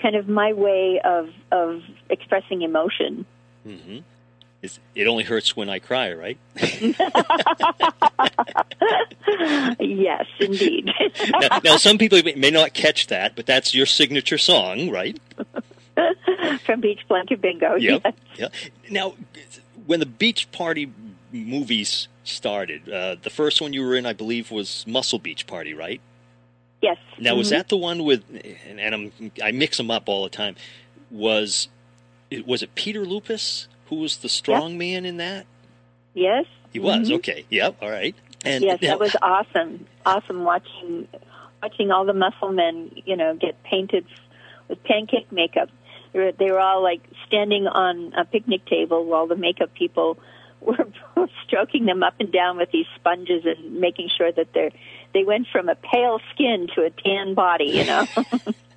kind 0.01 0.15
of 0.15 0.29
my 0.29 0.53
way 0.53 1.01
of 1.03 1.29
of 1.51 1.81
expressing 2.09 2.61
emotion. 2.61 3.25
hmm 3.63 3.99
It's, 4.65 4.79
it 4.95 5.07
only 5.07 5.23
hurts 5.23 5.55
when 5.55 5.69
I 5.69 5.79
cry, 5.79 6.13
right? 6.13 6.37
yes, 9.79 10.25
indeed. 10.39 10.91
now, 11.39 11.59
now, 11.63 11.77
some 11.77 11.97
people 11.97 12.21
may 12.35 12.51
not 12.51 12.73
catch 12.73 13.07
that, 13.07 13.35
but 13.35 13.45
that's 13.45 13.73
your 13.73 13.85
signature 13.85 14.37
song, 14.37 14.89
right? 14.89 15.19
From 16.65 16.81
Beach 16.81 17.01
Blanket 17.07 17.41
Bingo. 17.41 17.75
Yep. 17.75 18.01
Yes. 18.03 18.13
Yeah. 18.37 18.47
Now, 18.89 19.13
when 19.85 19.99
the 19.99 20.05
Beach 20.05 20.51
Party 20.51 20.91
movies 21.31 22.07
started, 22.23 22.89
uh, 22.89 23.15
the 23.21 23.29
first 23.29 23.61
one 23.61 23.73
you 23.73 23.83
were 23.85 23.95
in, 23.95 24.05
I 24.05 24.13
believe, 24.13 24.51
was 24.51 24.85
Muscle 24.87 25.19
Beach 25.19 25.47
Party, 25.47 25.73
right? 25.73 26.01
Yes. 26.81 26.97
Now, 27.19 27.35
was 27.35 27.47
Mhm. 27.47 27.51
that 27.51 27.69
the 27.69 27.77
one 27.77 28.03
with? 28.03 28.23
And, 28.67 28.79
and 28.79 28.95
I'm, 28.95 29.31
I 29.43 29.51
mix 29.51 29.77
them 29.77 29.89
up 29.89 30.07
all 30.09 30.23
the 30.23 30.29
time. 30.29 30.55
Was 31.09 31.67
it 32.29 32.45
was 32.45 32.61
it 32.61 32.75
Peter 32.75 33.05
Lupus 33.05 33.67
who 33.87 33.97
was 33.97 34.17
the 34.17 34.29
strong 34.29 34.77
man 34.77 35.05
in 35.05 35.17
that? 35.17 35.45
Yes. 36.13 36.45
He 36.71 36.79
was 36.79 37.09
Mhm. 37.09 37.15
okay. 37.15 37.45
Yep. 37.49 37.77
All 37.81 37.89
right. 37.89 38.15
And 38.43 38.63
yes, 38.63 38.81
now- 38.81 38.89
that 38.89 38.99
was 38.99 39.15
awesome. 39.21 39.85
Awesome 40.05 40.43
watching 40.43 41.07
watching 41.61 41.91
all 41.91 42.05
the 42.05 42.13
muscle 42.13 42.51
men, 42.51 42.91
you 43.05 43.15
know, 43.15 43.33
get 43.35 43.61
painted 43.63 44.05
with 44.67 44.83
pancake 44.83 45.31
makeup. 45.31 45.69
They 46.13 46.19
were, 46.19 46.31
they 46.31 46.51
were 46.51 46.59
all 46.59 46.83
like 46.83 47.01
standing 47.27 47.67
on 47.67 48.13
a 48.15 48.23
picnic 48.23 48.65
table 48.65 49.03
while 49.05 49.25
the 49.27 49.35
makeup 49.35 49.73
people 49.73 50.17
were 50.61 50.85
stroking 51.45 51.85
them 51.85 52.03
up 52.03 52.13
and 52.19 52.31
down 52.31 52.57
with 52.57 52.71
these 52.71 52.85
sponges 52.95 53.45
and 53.45 53.79
making 53.79 54.09
sure 54.15 54.31
that 54.31 54.53
they're 54.53 54.71
they 55.13 55.23
went 55.23 55.47
from 55.51 55.69
a 55.69 55.75
pale 55.75 56.19
skin 56.33 56.67
to 56.75 56.83
a 56.83 56.89
tan 56.89 57.33
body, 57.35 57.65
you 57.65 57.85
know. 57.85 58.05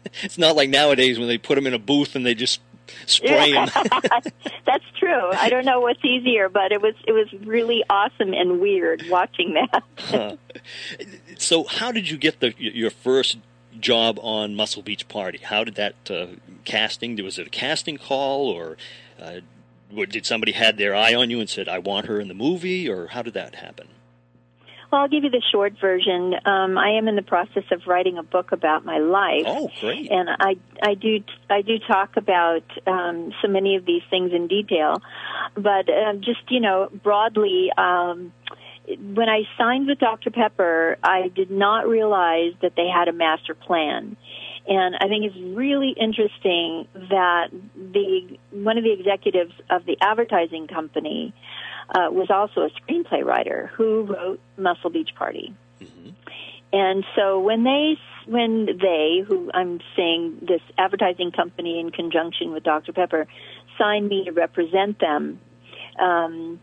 it's 0.22 0.38
not 0.38 0.56
like 0.56 0.70
nowadays 0.70 1.18
when 1.18 1.28
they 1.28 1.36
put 1.38 1.56
them 1.56 1.66
in 1.66 1.74
a 1.74 1.78
booth 1.78 2.14
and 2.14 2.24
they 2.24 2.34
just 2.34 2.60
That's 4.66 4.84
true. 4.98 5.30
I 5.32 5.48
don't 5.48 5.64
know 5.64 5.80
what's 5.80 6.04
easier, 6.04 6.48
but 6.48 6.72
it 6.72 6.80
was 6.80 6.94
it 7.06 7.12
was 7.12 7.32
really 7.46 7.84
awesome 7.88 8.32
and 8.32 8.60
weird 8.60 9.04
watching 9.08 9.54
that. 9.54 10.38
so, 11.38 11.64
how 11.64 11.92
did 11.92 12.08
you 12.10 12.16
get 12.16 12.40
the 12.40 12.54
your 12.58 12.90
first 12.90 13.38
job 13.80 14.18
on 14.22 14.54
Muscle 14.54 14.82
Beach 14.82 15.08
Party? 15.08 15.38
How 15.38 15.64
did 15.64 15.74
that 15.76 16.10
uh, 16.10 16.26
casting? 16.64 17.22
Was 17.22 17.38
it 17.38 17.46
a 17.46 17.50
casting 17.50 17.96
call, 17.96 18.48
or 18.48 18.76
uh, 19.20 19.40
did 20.08 20.26
somebody 20.26 20.52
had 20.52 20.76
their 20.76 20.94
eye 20.94 21.14
on 21.14 21.30
you 21.30 21.40
and 21.40 21.48
said, 21.48 21.68
"I 21.68 21.78
want 21.78 22.06
her 22.06 22.20
in 22.20 22.28
the 22.28 22.34
movie," 22.34 22.88
or 22.88 23.08
how 23.08 23.22
did 23.22 23.34
that 23.34 23.56
happen? 23.56 23.88
Well, 24.90 25.02
I'll 25.02 25.08
give 25.08 25.24
you 25.24 25.30
the 25.30 25.42
short 25.52 25.74
version. 25.80 26.34
Um, 26.46 26.78
I 26.78 26.92
am 26.92 27.08
in 27.08 27.16
the 27.16 27.22
process 27.22 27.64
of 27.70 27.86
writing 27.86 28.16
a 28.16 28.22
book 28.22 28.52
about 28.52 28.86
my 28.86 28.98
life. 28.98 29.44
Oh, 29.46 29.70
great! 29.80 30.10
and 30.10 30.28
I 30.30 30.56
I 30.82 30.94
do 30.94 31.22
I 31.50 31.60
do 31.60 31.78
talk 31.78 32.16
about 32.16 32.64
um, 32.86 33.32
so 33.42 33.48
many 33.48 33.76
of 33.76 33.84
these 33.84 34.02
things 34.08 34.32
in 34.32 34.46
detail, 34.46 35.02
but 35.54 35.90
uh, 35.90 36.14
just 36.14 36.40
you 36.48 36.60
know 36.60 36.88
broadly. 37.02 37.70
Um, 37.76 38.32
when 38.96 39.28
I 39.28 39.42
signed 39.58 39.86
with 39.86 39.98
Dr. 39.98 40.30
Pepper, 40.30 40.96
I 41.02 41.28
did 41.28 41.50
not 41.50 41.86
realize 41.86 42.54
that 42.62 42.72
they 42.74 42.88
had 42.88 43.08
a 43.08 43.12
master 43.12 43.54
plan. 43.54 44.16
And 44.66 44.96
I 44.96 45.08
think 45.08 45.24
it's 45.24 45.56
really 45.56 45.94
interesting 45.98 46.86
that 46.94 47.48
the 47.74 48.38
one 48.50 48.76
of 48.76 48.84
the 48.84 48.92
executives 48.92 49.52
of 49.70 49.86
the 49.86 49.96
advertising 50.00 50.66
company 50.66 51.34
uh, 51.90 52.08
was 52.10 52.30
also 52.30 52.62
a 52.62 52.70
screenplay 52.70 53.24
writer 53.24 53.70
who 53.74 54.02
wrote 54.02 54.40
Muscle 54.56 54.90
Beach 54.90 55.10
Party. 55.14 55.54
Mhm. 55.80 56.14
And 56.72 57.04
so 57.16 57.40
when 57.40 57.64
they, 57.64 57.96
when 58.26 58.66
they, 58.66 59.24
who 59.26 59.50
I'm 59.54 59.80
saying 59.96 60.38
this 60.42 60.60
advertising 60.76 61.32
company 61.32 61.80
in 61.80 61.90
conjunction 61.90 62.52
with 62.52 62.62
Dr. 62.62 62.92
Pepper, 62.92 63.26
signed 63.78 64.08
me 64.08 64.24
to 64.24 64.32
represent 64.32 64.98
them, 64.98 65.40
um, 65.98 66.60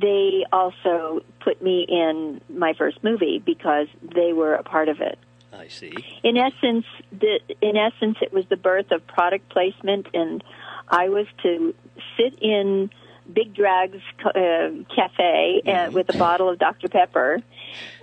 they 0.00 0.44
also 0.50 1.22
put 1.40 1.62
me 1.62 1.86
in 1.88 2.40
my 2.48 2.72
first 2.74 3.04
movie 3.04 3.40
because 3.44 3.86
they 4.02 4.32
were 4.32 4.54
a 4.54 4.62
part 4.62 4.88
of 4.88 5.00
it. 5.00 5.18
I 5.52 5.68
see. 5.68 5.92
In 6.22 6.36
essence, 6.36 6.84
the, 7.12 7.40
in 7.60 7.76
essence, 7.76 8.18
it 8.20 8.32
was 8.32 8.44
the 8.48 8.56
birth 8.56 8.90
of 8.90 9.06
product 9.06 9.48
placement, 9.50 10.08
and 10.14 10.42
I 10.88 11.08
was 11.08 11.26
to 11.42 11.74
sit 12.16 12.38
in 12.40 12.90
Big 13.32 13.54
Drag's 13.54 14.02
uh, 14.24 14.70
cafe 14.94 15.62
uh, 15.66 15.90
with 15.90 16.14
a 16.14 16.18
bottle 16.18 16.48
of 16.48 16.58
Dr. 16.58 16.88
Pepper, 16.88 17.42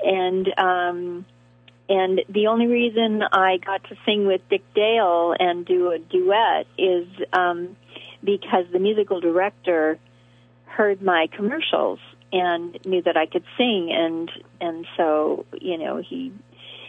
and 0.03 0.47
um, 0.57 1.25
and 1.89 2.21
the 2.29 2.47
only 2.47 2.67
reason 2.67 3.21
I 3.23 3.57
got 3.57 3.83
to 3.85 3.95
sing 4.05 4.25
with 4.25 4.41
Dick 4.49 4.63
Dale 4.73 5.35
and 5.39 5.65
do 5.65 5.91
a 5.91 5.99
duet 5.99 6.67
is 6.77 7.07
um, 7.33 7.75
because 8.23 8.65
the 8.71 8.79
musical 8.79 9.19
director 9.19 9.99
heard 10.65 11.01
my 11.01 11.27
commercials 11.31 11.99
and 12.33 12.77
knew 12.85 13.01
that 13.03 13.17
I 13.17 13.25
could 13.25 13.45
sing, 13.57 13.91
and 13.91 14.31
and 14.59 14.85
so 14.97 15.45
you 15.59 15.77
know 15.77 15.97
he 15.97 16.33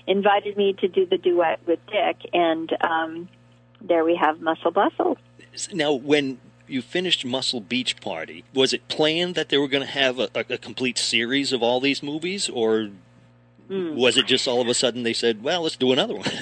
invited 0.06 0.56
me 0.56 0.74
to 0.80 0.88
do 0.88 1.06
the 1.06 1.18
duet 1.18 1.60
with 1.66 1.80
Dick, 1.86 2.30
and 2.32 2.70
um, 2.82 3.28
there 3.80 4.04
we 4.04 4.16
have 4.16 4.40
Muscle 4.40 4.70
Bustle. 4.70 5.18
Now, 5.72 5.92
when 5.92 6.38
you 6.68 6.82
finished 6.82 7.24
Muscle 7.24 7.60
Beach 7.60 8.00
Party, 8.00 8.44
was 8.54 8.72
it 8.72 8.88
planned 8.88 9.34
that 9.34 9.48
they 9.48 9.58
were 9.58 9.68
going 9.68 9.84
to 9.84 9.90
have 9.92 10.18
a, 10.18 10.28
a, 10.34 10.58
complete 10.58 10.98
series 10.98 11.52
of 11.52 11.62
all 11.62 11.80
these 11.80 12.02
movies, 12.02 12.48
or 12.48 12.90
was 13.68 14.16
it 14.16 14.26
just 14.26 14.46
all 14.46 14.60
of 14.60 14.68
a 14.68 14.74
sudden 14.74 15.02
they 15.02 15.12
said, 15.12 15.42
"Well, 15.42 15.62
let's 15.62 15.76
do 15.76 15.92
another 15.92 16.14
one"? 16.14 16.26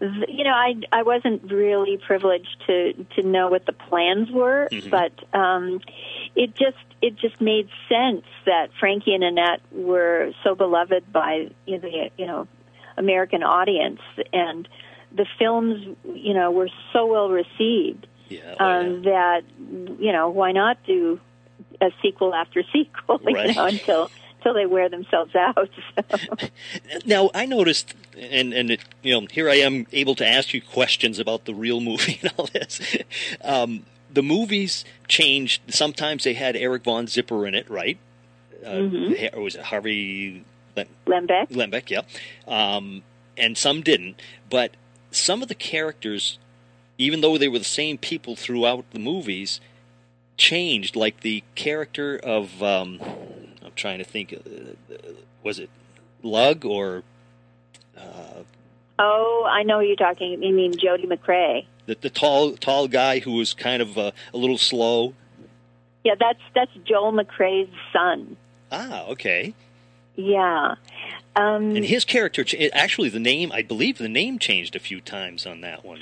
You 0.00 0.44
know, 0.44 0.52
I 0.52 0.76
I 0.92 1.02
wasn't 1.02 1.50
really 1.50 1.96
privileged 1.96 2.56
to 2.68 2.92
to 3.16 3.22
know 3.26 3.48
what 3.48 3.66
the 3.66 3.72
plans 3.72 4.30
were, 4.30 4.68
Mhm. 4.70 4.90
but 4.90 5.36
um, 5.36 5.80
it 6.36 6.54
just 6.54 6.76
it 7.02 7.16
just 7.16 7.40
made 7.40 7.68
sense 7.88 8.24
that 8.46 8.68
Frankie 8.78 9.12
and 9.12 9.24
Annette 9.24 9.60
were 9.72 10.30
so 10.44 10.54
beloved 10.54 11.12
by 11.12 11.48
you 11.66 11.78
know, 11.78 11.80
the 11.80 12.10
you 12.16 12.26
know 12.26 12.46
American 12.96 13.42
audience, 13.42 14.00
and 14.32 14.68
the 15.10 15.26
films 15.36 15.96
you 16.14 16.32
know 16.32 16.52
were 16.52 16.70
so 16.92 17.06
well 17.06 17.30
received 17.30 18.06
yeah. 18.28 18.54
oh, 18.60 18.64
um, 18.64 19.02
that 19.02 19.42
you 19.98 20.12
know 20.12 20.28
why 20.30 20.52
not 20.52 20.78
do 20.86 21.20
a 21.80 21.90
sequel 22.02 22.34
after 22.34 22.62
sequel 22.72 23.18
Right. 23.24 23.48
you 23.48 23.54
know 23.54 23.64
until 23.66 24.10
until 24.38 24.54
they 24.54 24.66
wear 24.66 24.88
themselves 24.88 25.34
out. 25.34 25.68
So. 25.96 26.48
Now 27.06 27.30
I 27.34 27.44
noticed, 27.46 27.94
and 28.16 28.52
and 28.52 28.70
it, 28.70 28.80
you 29.02 29.12
know, 29.20 29.26
here 29.30 29.48
I 29.50 29.56
am 29.56 29.86
able 29.92 30.14
to 30.16 30.26
ask 30.26 30.54
you 30.54 30.62
questions 30.62 31.18
about 31.18 31.44
the 31.44 31.54
real 31.54 31.80
movie 31.80 32.18
and 32.22 32.32
all 32.36 32.46
this. 32.46 32.80
Um, 33.42 33.84
the 34.10 34.22
movies 34.22 34.84
changed. 35.08 35.62
Sometimes 35.74 36.24
they 36.24 36.34
had 36.34 36.56
Eric 36.56 36.84
Von 36.84 37.06
Zipper 37.08 37.46
in 37.46 37.54
it, 37.54 37.68
right? 37.70 37.98
Uh, 38.64 38.68
Mhm. 38.70 39.36
Or 39.36 39.42
was 39.42 39.54
it 39.54 39.62
Harvey 39.62 40.44
Lembeck. 41.06 41.50
Lembeck? 41.50 41.90
Yeah. 41.90 42.02
Um, 42.46 43.02
and 43.36 43.56
some 43.58 43.82
didn't, 43.82 44.20
but 44.50 44.72
some 45.10 45.42
of 45.42 45.48
the 45.48 45.54
characters, 45.54 46.38
even 46.98 47.20
though 47.20 47.38
they 47.38 47.48
were 47.48 47.58
the 47.58 47.64
same 47.64 47.96
people 47.96 48.36
throughout 48.36 48.84
the 48.90 48.98
movies, 48.98 49.60
changed. 50.36 50.96
Like 50.96 51.20
the 51.20 51.42
character 51.54 52.18
of, 52.18 52.62
um, 52.62 53.00
I'm 53.64 53.72
trying 53.76 53.98
to 53.98 54.04
think, 54.04 54.34
uh, 54.34 54.96
was 55.42 55.58
it 55.58 55.70
Lug 56.22 56.64
or 56.64 57.04
uh, 57.96 58.42
Oh, 58.98 59.48
I 59.48 59.62
know 59.62 59.78
you're 59.78 59.96
talking. 59.96 60.42
You 60.42 60.52
mean 60.52 60.76
Jody 60.76 61.06
McCrea? 61.06 61.64
the, 61.88 61.96
the 62.00 62.10
tall 62.10 62.52
tall 62.52 62.86
guy 62.86 63.18
who 63.20 63.32
was 63.32 63.54
kind 63.54 63.80
of 63.80 63.96
uh, 63.96 64.10
a 64.34 64.36
little 64.36 64.58
slow? 64.58 65.14
Yeah, 66.04 66.14
that's 66.18 66.40
that's 66.54 66.70
Joel 66.84 67.12
McCrea's 67.12 67.70
son. 67.92 68.36
Ah, 68.70 69.06
okay. 69.06 69.54
Yeah. 70.14 70.74
Um, 71.36 71.76
And 71.76 71.84
his 71.84 72.04
character, 72.04 72.44
actually, 72.72 73.08
the 73.08 73.20
name, 73.20 73.52
I 73.52 73.62
believe 73.62 73.98
the 73.98 74.08
name 74.08 74.38
changed 74.38 74.74
a 74.76 74.80
few 74.80 75.00
times 75.00 75.46
on 75.46 75.60
that 75.62 75.84
one. 75.84 76.00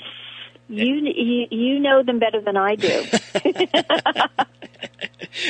You, 0.69 0.95
you 0.95 1.47
you 1.49 1.79
know 1.79 2.03
them 2.03 2.19
better 2.19 2.41
than 2.41 2.57
I 2.57 2.75
do. 2.75 3.05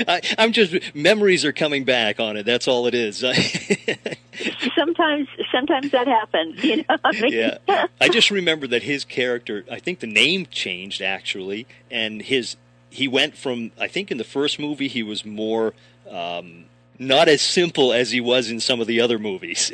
I, 0.08 0.22
I'm 0.38 0.52
just, 0.52 0.76
memories 0.94 1.46
are 1.46 1.52
coming 1.52 1.84
back 1.84 2.20
on 2.20 2.38
it. 2.38 2.46
That's 2.46 2.68
all 2.68 2.88
it 2.88 2.94
is. 2.94 3.18
sometimes 4.78 5.28
sometimes 5.52 5.92
that 5.92 6.08
happens. 6.08 6.64
You 6.64 6.78
know. 6.78 6.98
I 7.04 7.12
mean, 7.20 7.34
yeah. 7.34 7.58
I 8.02 8.10
just 8.10 8.32
remember 8.32 8.68
that 8.68 8.84
his 8.84 9.06
character, 9.06 9.66
I 9.72 9.80
think 9.80 10.00
the 10.00 10.08
name 10.08 10.46
changed 10.48 11.02
actually, 11.02 11.68
and 11.90 12.22
his, 12.22 12.56
he 12.90 13.08
went 13.08 13.38
from, 13.38 13.72
I 13.80 13.88
think 13.88 14.12
in 14.12 14.18
the 14.18 14.24
first 14.24 14.60
movie 14.60 14.88
he 14.88 15.04
was 15.04 15.26
more, 15.26 15.74
um, 16.10 16.66
not 17.00 17.28
as 17.28 17.42
simple 17.42 17.94
as 17.94 18.12
he 18.12 18.22
was 18.22 18.50
in 18.50 18.60
some 18.60 18.82
of 18.82 18.88
the 18.88 19.02
other 19.02 19.20
movies. 19.20 19.72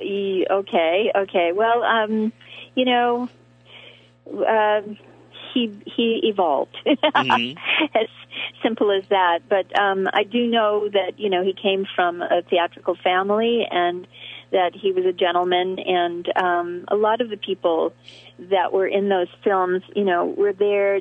Okay, 0.00 1.12
okay. 1.14 1.52
Well, 1.52 1.82
um, 1.82 2.32
you 2.74 2.84
know, 2.84 3.28
um 4.46 4.98
he 5.54 5.72
he 5.86 6.20
evolved. 6.24 6.76
Mhm. 6.86 7.56
as 7.94 8.08
simple 8.62 8.90
as 8.90 9.08
that. 9.08 9.40
But 9.48 9.78
um, 9.78 10.08
I 10.12 10.24
do 10.24 10.46
know 10.46 10.88
that 10.88 11.18
you 11.18 11.30
know 11.30 11.42
he 11.42 11.52
came 11.54 11.86
from 11.94 12.22
a 12.22 12.42
theatrical 12.48 12.96
family 12.96 13.66
and 13.70 14.06
that 14.50 14.74
he 14.74 14.92
was 14.92 15.04
a 15.04 15.12
gentleman. 15.12 15.78
And 15.78 16.26
um, 16.36 16.84
a 16.88 16.96
lot 16.96 17.20
of 17.20 17.30
the 17.30 17.36
people 17.36 17.92
that 18.38 18.72
were 18.72 18.86
in 18.86 19.08
those 19.08 19.28
films, 19.44 19.82
you 19.94 20.04
know, 20.04 20.26
were 20.26 20.52
there 20.52 21.00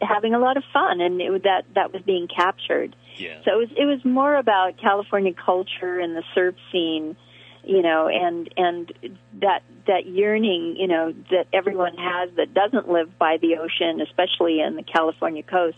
having 0.00 0.34
a 0.34 0.38
lot 0.38 0.56
of 0.56 0.64
fun, 0.72 1.00
and 1.00 1.20
it 1.20 1.42
that 1.44 1.64
that 1.74 1.92
was 1.92 2.02
being 2.02 2.28
captured. 2.28 2.94
yeah. 3.16 3.40
So 3.44 3.52
it 3.52 3.58
was 3.58 3.68
it 3.76 3.84
was 3.84 4.04
more 4.04 4.36
about 4.36 4.78
California 4.78 5.32
culture 5.34 5.98
and 5.98 6.16
the 6.16 6.24
surf 6.34 6.54
scene, 6.72 7.16
you 7.64 7.82
know, 7.82 8.08
and 8.08 8.52
and 8.56 8.92
that 9.40 9.62
that 9.86 10.06
yearning, 10.06 10.76
you 10.78 10.86
know, 10.86 11.12
that 11.30 11.46
everyone 11.52 11.96
has 11.96 12.30
that 12.36 12.54
doesn't 12.54 12.88
live 12.88 13.18
by 13.18 13.38
the 13.38 13.56
ocean, 13.56 14.00
especially 14.00 14.60
in 14.60 14.76
the 14.76 14.82
California 14.82 15.42
coast, 15.42 15.76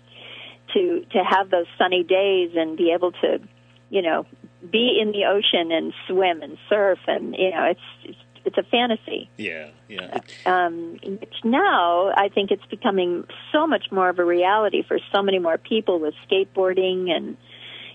to 0.75 1.05
to 1.13 1.19
have 1.25 1.51
those 1.51 1.67
sunny 1.79 2.03
days 2.03 2.53
and 2.55 2.77
be 2.77 2.93
able 2.93 3.13
to, 3.13 3.41
you 3.89 4.03
know, 4.03 4.27
be 4.71 4.99
in 5.01 5.13
the 5.13 5.25
ocean 5.25 5.73
and 5.73 5.93
swim 6.07 6.43
and 6.43 6.59
surf 6.69 6.99
and 7.07 7.35
you 7.37 7.51
know, 7.51 7.65
it's 7.65 7.81
it's, 8.05 8.19
it's 8.45 8.59
a 8.59 8.63
fantasy 8.63 9.29
Yeah, 9.37 9.69
yeah. 9.89 10.21
um, 10.47 10.99
which 11.03 11.35
now 11.45 12.11
I 12.17 12.29
think 12.29 12.51
it's 12.51 12.65
becoming 12.67 13.25
so 13.53 13.67
much 13.67 13.93
more 13.93 14.09
of 14.09 14.19
a 14.19 14.25
reality 14.25 14.83
for 14.87 14.99
so 15.13 15.23
many 15.23 15.39
more 15.39 15.59
people 15.59 15.99
with 16.01 16.15
skateboarding 16.27 17.11
and 17.11 17.37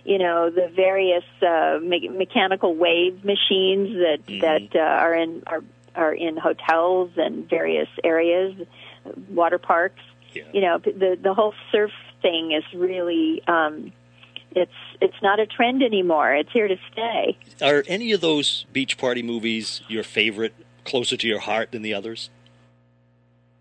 you 0.05 0.17
know 0.17 0.49
the 0.49 0.69
various 0.73 1.23
uh, 1.41 1.79
me- 1.81 2.09
mechanical 2.09 2.75
wave 2.75 3.25
machines 3.25 3.89
that 3.97 4.19
Mhm. 4.27 4.41
that 4.41 4.75
uh, 4.75 4.79
are 4.79 5.13
in 5.15 5.43
are 5.47 5.63
are 5.95 6.13
in 6.13 6.37
hotels 6.37 7.11
and 7.17 7.49
various 7.49 7.89
areas, 8.03 8.53
water 9.29 9.57
parks. 9.57 10.01
Yeah. 10.33 10.43
You 10.53 10.61
know 10.61 10.77
the 10.79 11.17
the 11.21 11.33
whole 11.33 11.53
surf 11.71 11.91
thing 12.21 12.51
is 12.51 12.63
really 12.73 13.41
um, 13.47 13.91
it's 14.51 14.71
it's 15.01 15.21
not 15.21 15.39
a 15.39 15.45
trend 15.45 15.81
anymore. 15.83 16.33
It's 16.35 16.51
here 16.51 16.67
to 16.67 16.77
stay. 16.91 17.37
Are 17.61 17.83
any 17.87 18.11
of 18.11 18.21
those 18.21 18.65
beach 18.71 18.97
party 18.97 19.23
movies 19.23 19.81
your 19.87 20.03
favorite, 20.03 20.53
closer 20.83 21.17
to 21.17 21.27
your 21.27 21.39
heart 21.39 21.71
than 21.71 21.81
the 21.81 21.93
others? 21.93 22.29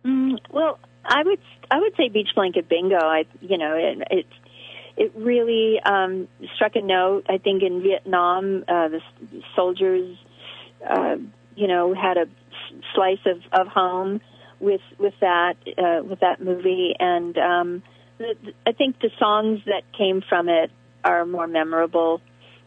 Mm, 0.05 0.39
well, 0.51 0.79
I 1.05 1.23
would 1.23 1.41
I 1.71 1.81
would 1.81 1.97
say 1.97 2.09
Beach 2.09 2.31
Blanket 2.35 2.69
Bingo. 2.69 2.97
I 2.99 3.25
you 3.41 3.57
know 3.57 3.75
it 3.77 4.03
it, 4.11 4.27
it 4.97 5.13
really 5.17 5.81
um, 5.81 6.29
struck 6.55 6.77
a 6.77 6.81
note. 6.81 7.27
I 7.29 7.39
think 7.39 7.63
in 7.63 7.83
Vietnam, 7.83 8.65
uh, 8.69 8.89
the 8.89 9.01
soldiers, 9.57 10.17
uh, 10.89 11.17
you 11.57 11.67
know, 11.67 11.95
had 11.95 12.17
a 12.17 12.26
slice 12.95 13.19
of, 13.26 13.41
of 13.52 13.67
home 13.69 14.21
with 14.61 14.80
with 14.99 15.15
that 15.21 15.57
uh, 15.78 16.02
with 16.04 16.21
that 16.21 16.41
movie, 16.41 16.95
and 16.99 17.37
um, 17.39 17.83
the, 18.19 18.37
I 18.67 18.73
think 18.73 19.00
the 19.00 19.11
songs 19.19 19.61
that 19.67 19.83
came 19.97 20.23
from 20.28 20.49
it 20.49 20.71
are 21.02 21.26
more 21.26 21.47
memorable. 21.47 22.21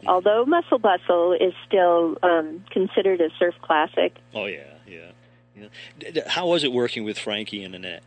Although 0.06 0.44
Muscle 0.46 0.78
Bustle 0.78 1.32
is 1.32 1.52
still 1.66 2.16
um, 2.22 2.64
considered 2.70 3.20
a 3.20 3.30
surf 3.38 3.54
classic, 3.62 4.14
Oh 4.32 4.46
yeah, 4.46 4.74
yeah. 4.86 5.10
yeah. 5.56 6.28
How 6.28 6.46
was 6.46 6.62
it 6.62 6.72
working 6.72 7.04
with 7.04 7.18
Frankie 7.18 7.64
and 7.64 7.74
Annette? 7.74 8.04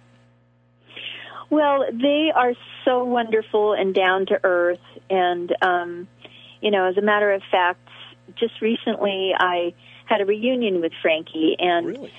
Well, 1.52 1.86
they 1.92 2.32
are 2.34 2.54
so 2.86 3.04
wonderful 3.04 3.74
and 3.74 3.94
down 3.94 4.26
to 4.28 4.40
earth. 4.44 4.80
And, 5.10 5.54
um, 5.62 6.08
you 6.62 6.72
know, 6.72 6.86
as 6.86 6.98
a 6.98 7.02
matter 7.02 7.32
of 7.32 7.44
fact, 7.52 7.88
just 8.40 8.62
recently 8.62 9.34
I 9.38 9.74
had 10.06 10.22
a 10.22 10.26
reunion 10.26 10.82
with 10.82 10.94
Frankie, 11.02 11.58
and 11.60 11.88
Really? 11.88 12.14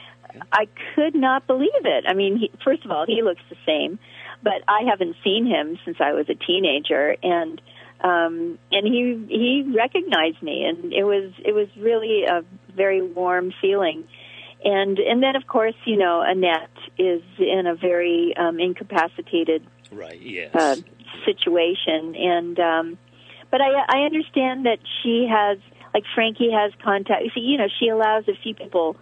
I 0.53 0.69
could 0.95 1.15
not 1.15 1.47
believe 1.47 1.71
it. 1.85 2.05
I 2.07 2.15
mean, 2.15 2.37
he, 2.37 2.51
first 2.63 2.85
of 2.85 2.91
all, 2.91 3.07
he 3.07 3.23
looks 3.23 3.41
the 3.49 3.57
same, 3.67 3.99
but 4.43 4.63
I 4.69 4.83
haven't 4.89 5.17
seen 5.25 5.47
him 5.47 5.79
since 5.85 5.97
I 6.01 6.13
was 6.13 6.29
a 6.29 6.35
teenager, 6.35 7.17
and 7.23 7.61
um, 8.03 8.59
and 8.71 8.87
he 8.87 9.25
he 9.29 9.73
recognized 9.75 10.43
me, 10.43 10.65
and 10.65 10.93
it 10.93 11.05
was 11.05 11.33
it 11.45 11.55
was 11.55 11.69
really 11.77 12.25
a 12.25 12.45
very 12.75 13.03
warm 13.03 13.53
feeling. 13.61 14.05
And 14.65 14.99
and 14.99 15.23
then 15.23 15.37
of 15.37 15.47
course, 15.47 15.75
you 15.85 15.97
know, 15.97 16.23
Annette 16.25 16.71
is 16.99 17.23
in 17.39 17.67
a 17.67 17.75
very 17.75 18.35
um, 18.37 18.61
incapacitated 18.61 19.67
Right. 19.91 20.21
Yes. 20.21 20.55
uh, 20.55 20.77
situation, 21.27 22.15
and 22.17 22.59
um, 22.59 22.99
but 23.51 23.61
I 23.61 23.85
I 23.89 23.99
understand 24.05 24.67
that 24.67 24.79
she 25.03 25.29
has 25.31 25.59
like 25.93 26.05
Frankie 26.15 26.51
has 26.51 26.73
contact. 26.83 27.23
You 27.25 27.31
see, 27.35 27.41
you 27.41 27.59
know, 27.59 27.69
she 27.79 27.89
allows 27.89 28.27
a 28.29 28.35
few 28.43 28.55
people 28.55 28.97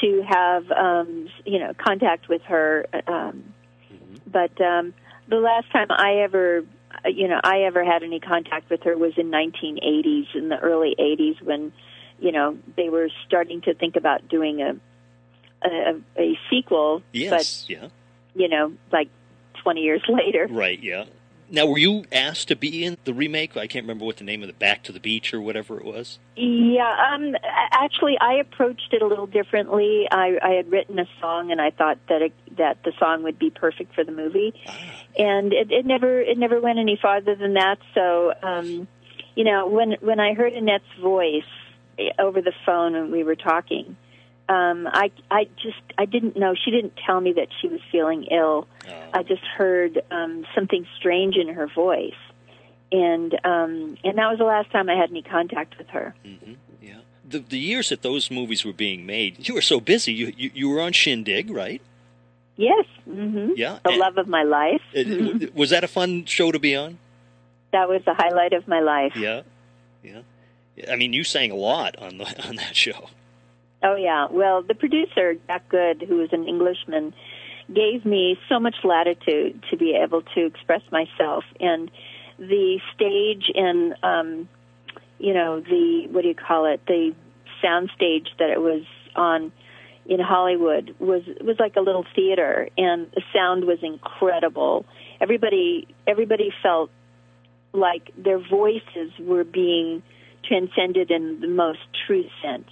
to 0.00 0.22
have 0.28 0.70
um, 0.70 1.28
you 1.44 1.58
know 1.58 1.72
contact 1.76 2.28
with 2.28 2.42
her, 2.42 2.86
um, 3.06 3.52
Mhm. 3.92 4.20
but 4.26 4.60
um, 4.60 4.94
the 5.28 5.36
last 5.36 5.70
time 5.72 5.88
I 5.90 6.20
ever 6.22 6.64
uh, 7.04 7.08
you 7.08 7.28
know 7.28 7.40
I 7.42 7.62
ever 7.62 7.84
had 7.84 8.02
any 8.02 8.20
contact 8.20 8.70
with 8.70 8.82
her 8.84 8.96
was 8.96 9.14
in 9.16 9.30
1980s 9.30 10.34
in 10.34 10.48
the 10.48 10.58
early 10.58 10.94
80s 10.98 11.42
when 11.42 11.72
you 12.22 12.32
know 12.32 12.56
they 12.76 12.88
were 12.88 13.08
starting 13.26 13.60
to 13.62 13.74
think 13.74 13.96
about 13.96 14.28
doing 14.28 14.62
a 14.62 14.76
a, 15.64 16.00
a 16.18 16.38
sequel, 16.50 17.02
Yes. 17.12 17.66
yeah. 17.68 17.80
but 17.82 17.90
you 18.40 18.48
know 18.48 18.72
like 18.90 19.08
20 19.62 19.80
years 19.80 20.02
later. 20.08 20.46
Right. 20.50 20.82
Yeah. 20.82 21.04
Now, 21.54 21.66
were 21.66 21.76
you 21.76 22.04
asked 22.10 22.48
to 22.48 22.56
be 22.56 22.82
in 22.82 22.96
the 23.04 23.12
remake? 23.12 23.58
I 23.58 23.66
can't 23.66 23.84
remember 23.84 24.06
what 24.06 24.16
the 24.16 24.24
name 24.24 24.40
of 24.42 24.46
the 24.46 24.54
Back 24.54 24.82
to 24.84 24.92
the 24.92 24.98
Beach 24.98 25.34
or 25.34 25.40
whatever 25.42 25.78
it 25.78 25.84
was. 25.84 26.18
Yeah, 26.34 26.88
um, 27.12 27.36
actually, 27.72 28.16
I 28.18 28.36
approached 28.36 28.88
it 28.94 29.02
a 29.02 29.06
little 29.06 29.26
differently. 29.26 30.08
I, 30.10 30.38
I 30.42 30.50
had 30.52 30.70
written 30.72 30.98
a 30.98 31.04
song, 31.20 31.52
and 31.52 31.60
I 31.60 31.68
thought 31.68 31.98
that 32.08 32.22
it, 32.22 32.32
that 32.56 32.82
the 32.84 32.92
song 32.98 33.22
would 33.24 33.38
be 33.38 33.50
perfect 33.50 33.94
for 33.94 34.02
the 34.02 34.12
movie, 34.12 34.54
Ah. 34.66 34.78
and 35.18 35.52
it, 35.52 35.70
it 35.70 35.84
never 35.84 36.22
it 36.22 36.38
never 36.38 36.58
went 36.58 36.78
any 36.78 36.96
farther 36.96 37.34
than 37.34 37.52
that. 37.54 37.78
So, 37.92 38.32
um, 38.42 38.88
you 39.36 39.44
know, 39.44 39.66
when 39.66 39.96
when 40.00 40.20
I 40.20 40.32
heard 40.32 40.54
Annette's 40.54 40.86
voice 41.02 41.44
over 42.18 42.40
the 42.40 42.52
phone 42.66 42.92
when 42.94 43.10
we 43.10 43.22
were 43.24 43.36
talking, 43.36 43.96
um, 44.48 44.88
I 44.92 45.10
I 45.30 45.44
just 45.62 45.80
I 45.98 46.04
didn't 46.06 46.36
know. 46.36 46.54
She 46.54 46.70
didn't 46.70 46.94
tell 47.06 47.20
me 47.20 47.32
that 47.34 47.48
she 47.60 47.68
was 47.68 47.80
feeling 47.90 48.24
ill. 48.24 48.66
Oh. 48.88 48.92
I 49.14 49.22
just 49.22 49.44
heard 49.44 50.02
um, 50.10 50.44
something 50.54 50.86
strange 50.98 51.36
in 51.36 51.48
her 51.48 51.66
voice, 51.68 52.14
and 52.90 53.34
um, 53.44 53.96
and 54.04 54.18
that 54.18 54.28
was 54.30 54.38
the 54.38 54.44
last 54.44 54.70
time 54.70 54.88
I 54.88 54.94
had 54.96 55.10
any 55.10 55.22
contact 55.22 55.78
with 55.78 55.88
her. 55.88 56.14
hmm 56.24 56.54
Yeah. 56.82 57.00
The 57.28 57.38
the 57.38 57.58
years 57.58 57.88
that 57.90 58.02
those 58.02 58.30
movies 58.30 58.64
were 58.64 58.72
being 58.74 59.06
made, 59.06 59.48
you 59.48 59.54
were 59.54 59.62
so 59.62 59.80
busy. 59.80 60.12
You 60.12 60.32
you, 60.36 60.50
you 60.54 60.68
were 60.70 60.80
on 60.80 60.92
Shindig, 60.92 61.50
right? 61.50 61.80
Yes, 62.56 62.84
hmm 63.04 63.52
Yeah. 63.56 63.78
the 63.84 63.90
And- 63.90 63.98
love 63.98 64.18
of 64.18 64.28
my 64.28 64.42
life. 64.42 64.82
it- 64.92 65.06
Mhm. 65.08 65.54
was 65.54 65.70
that 65.70 65.84
a 65.84 65.88
fun 65.88 66.24
show 66.26 66.52
to 66.52 66.58
be 66.58 66.76
on? 66.76 66.98
That 67.72 67.88
was 67.88 68.02
the 68.04 68.12
highlight 68.12 68.52
of 68.52 68.68
my 68.68 68.80
life. 68.80 69.14
Yeah. 69.16 69.42
Yeah. 70.04 70.22
I 70.90 70.96
mean, 70.96 71.12
you 71.12 71.24
sang 71.24 71.50
a 71.50 71.56
lot 71.56 71.96
on 71.98 72.18
the 72.18 72.24
on 72.48 72.56
that 72.56 72.76
show. 72.76 73.08
Oh 73.82 73.96
yeah. 73.96 74.28
Well, 74.30 74.62
the 74.62 74.74
producer 74.74 75.34
Jack 75.46 75.68
Good, 75.68 76.02
who 76.02 76.16
was 76.16 76.32
an 76.32 76.46
Englishman, 76.46 77.14
gave 77.72 78.04
me 78.04 78.38
so 78.48 78.60
much 78.60 78.76
latitude 78.84 79.62
to 79.70 79.76
be 79.76 79.94
able 79.94 80.22
to 80.34 80.46
express 80.46 80.82
myself, 80.90 81.44
and 81.60 81.90
the 82.38 82.80
stage 82.94 83.50
and 83.54 83.94
um, 84.02 84.48
you 85.18 85.34
know 85.34 85.60
the 85.60 86.08
what 86.10 86.22
do 86.22 86.28
you 86.28 86.34
call 86.34 86.66
it 86.66 86.80
the 86.86 87.14
sound 87.60 87.90
stage 87.94 88.28
that 88.38 88.50
it 88.50 88.60
was 88.60 88.82
on 89.14 89.52
in 90.06 90.20
Hollywood 90.20 90.94
was 90.98 91.22
was 91.40 91.56
like 91.58 91.76
a 91.76 91.80
little 91.80 92.04
theater, 92.14 92.68
and 92.76 93.10
the 93.12 93.22
sound 93.32 93.64
was 93.64 93.78
incredible. 93.82 94.84
Everybody 95.20 95.86
everybody 96.06 96.52
felt 96.62 96.90
like 97.72 98.12
their 98.16 98.38
voices 98.38 99.12
were 99.18 99.44
being 99.44 100.02
transcended 100.44 101.10
in 101.10 101.40
the 101.40 101.48
most 101.48 101.80
true 102.06 102.24
sense. 102.42 102.68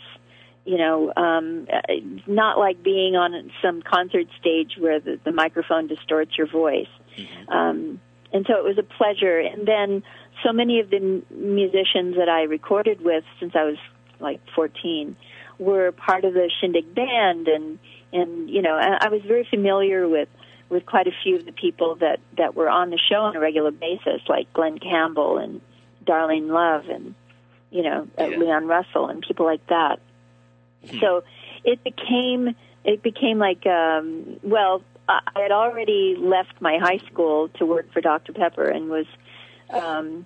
You 0.64 0.78
know, 0.78 1.12
um, 1.16 1.66
not 2.26 2.59
like 2.59 2.83
being 2.83 3.16
on 3.16 3.50
some 3.62 3.83
concert 3.83 4.26
stage 4.38 4.72
where 4.78 5.00
the, 5.00 5.18
the 5.24 5.33
microphone 5.33 5.87
distorts 5.87 6.37
your 6.37 6.46
voice. 6.46 6.87
Um, 7.48 8.00
and 8.33 8.46
so 8.46 8.56
it 8.56 8.64
was 8.64 8.78
a 8.78 8.83
pleasure. 8.83 9.38
And 9.38 9.66
then 9.66 10.02
so 10.44 10.52
many 10.52 10.80
of 10.80 10.90
the 10.90 10.96
m- 10.96 11.26
musicians 11.30 12.16
that 12.16 12.28
I 12.28 12.42
recorded 12.42 13.00
with 13.00 13.24
since 13.40 13.54
I 13.56 13.64
was 13.64 13.76
like 14.20 14.40
14 14.54 15.16
were 15.59 15.92
part 15.92 16.24
of 16.24 16.35
the 16.35 16.50
Shindig 16.61 16.94
band, 16.94 17.48
and 17.48 17.78
and 18.12 18.48
you 18.50 18.62
know 18.62 18.74
I 18.76 19.06
I 19.06 19.09
was 19.09 19.22
very 19.22 19.46
familiar 19.48 20.09
with 20.09 20.28
with 20.68 20.87
quite 20.87 21.06
a 21.06 21.12
few 21.22 21.37
of 21.37 21.44
the 21.44 21.52
people 21.52 21.96
that 21.96 22.20
that 22.37 22.54
were 22.54 22.68
on 22.68 22.90
the 22.90 22.98
show 22.98 23.22
on 23.22 23.37
a 23.37 23.40
regular 23.40 23.70
basis, 23.70 24.22
like 24.28 24.52
Glen 24.52 24.78
Campbell 24.78 25.38
and 25.38 25.61
Darlene 26.04 26.48
Love, 26.48 26.88
and 26.88 27.14
you 27.70 27.83
know 27.83 28.09
uh, 28.18 28.24
Yeah. 28.26 28.37
Leon 28.38 28.66
Russell 28.66 29.09
and 29.09 29.22
people 29.26 29.46
like 29.46 29.66
that. 29.68 30.00
So 31.00 31.22
it 31.64 31.83
became 31.85 32.54
it 32.85 33.02
became 33.02 33.38
like 33.38 33.66
um, 33.66 34.38
well 34.42 34.83
I 35.09 35.20
I 35.35 35.40
had 35.40 35.52
already 35.52 36.16
left 36.18 36.61
my 36.61 36.78
high 36.78 36.98
school 37.11 37.48
to 37.59 37.66
work 37.66 37.92
for 37.92 38.00
Dr 38.00 38.33
Pepper 38.33 38.64
and 38.64 38.88
was 38.88 39.06
um, 39.70 40.24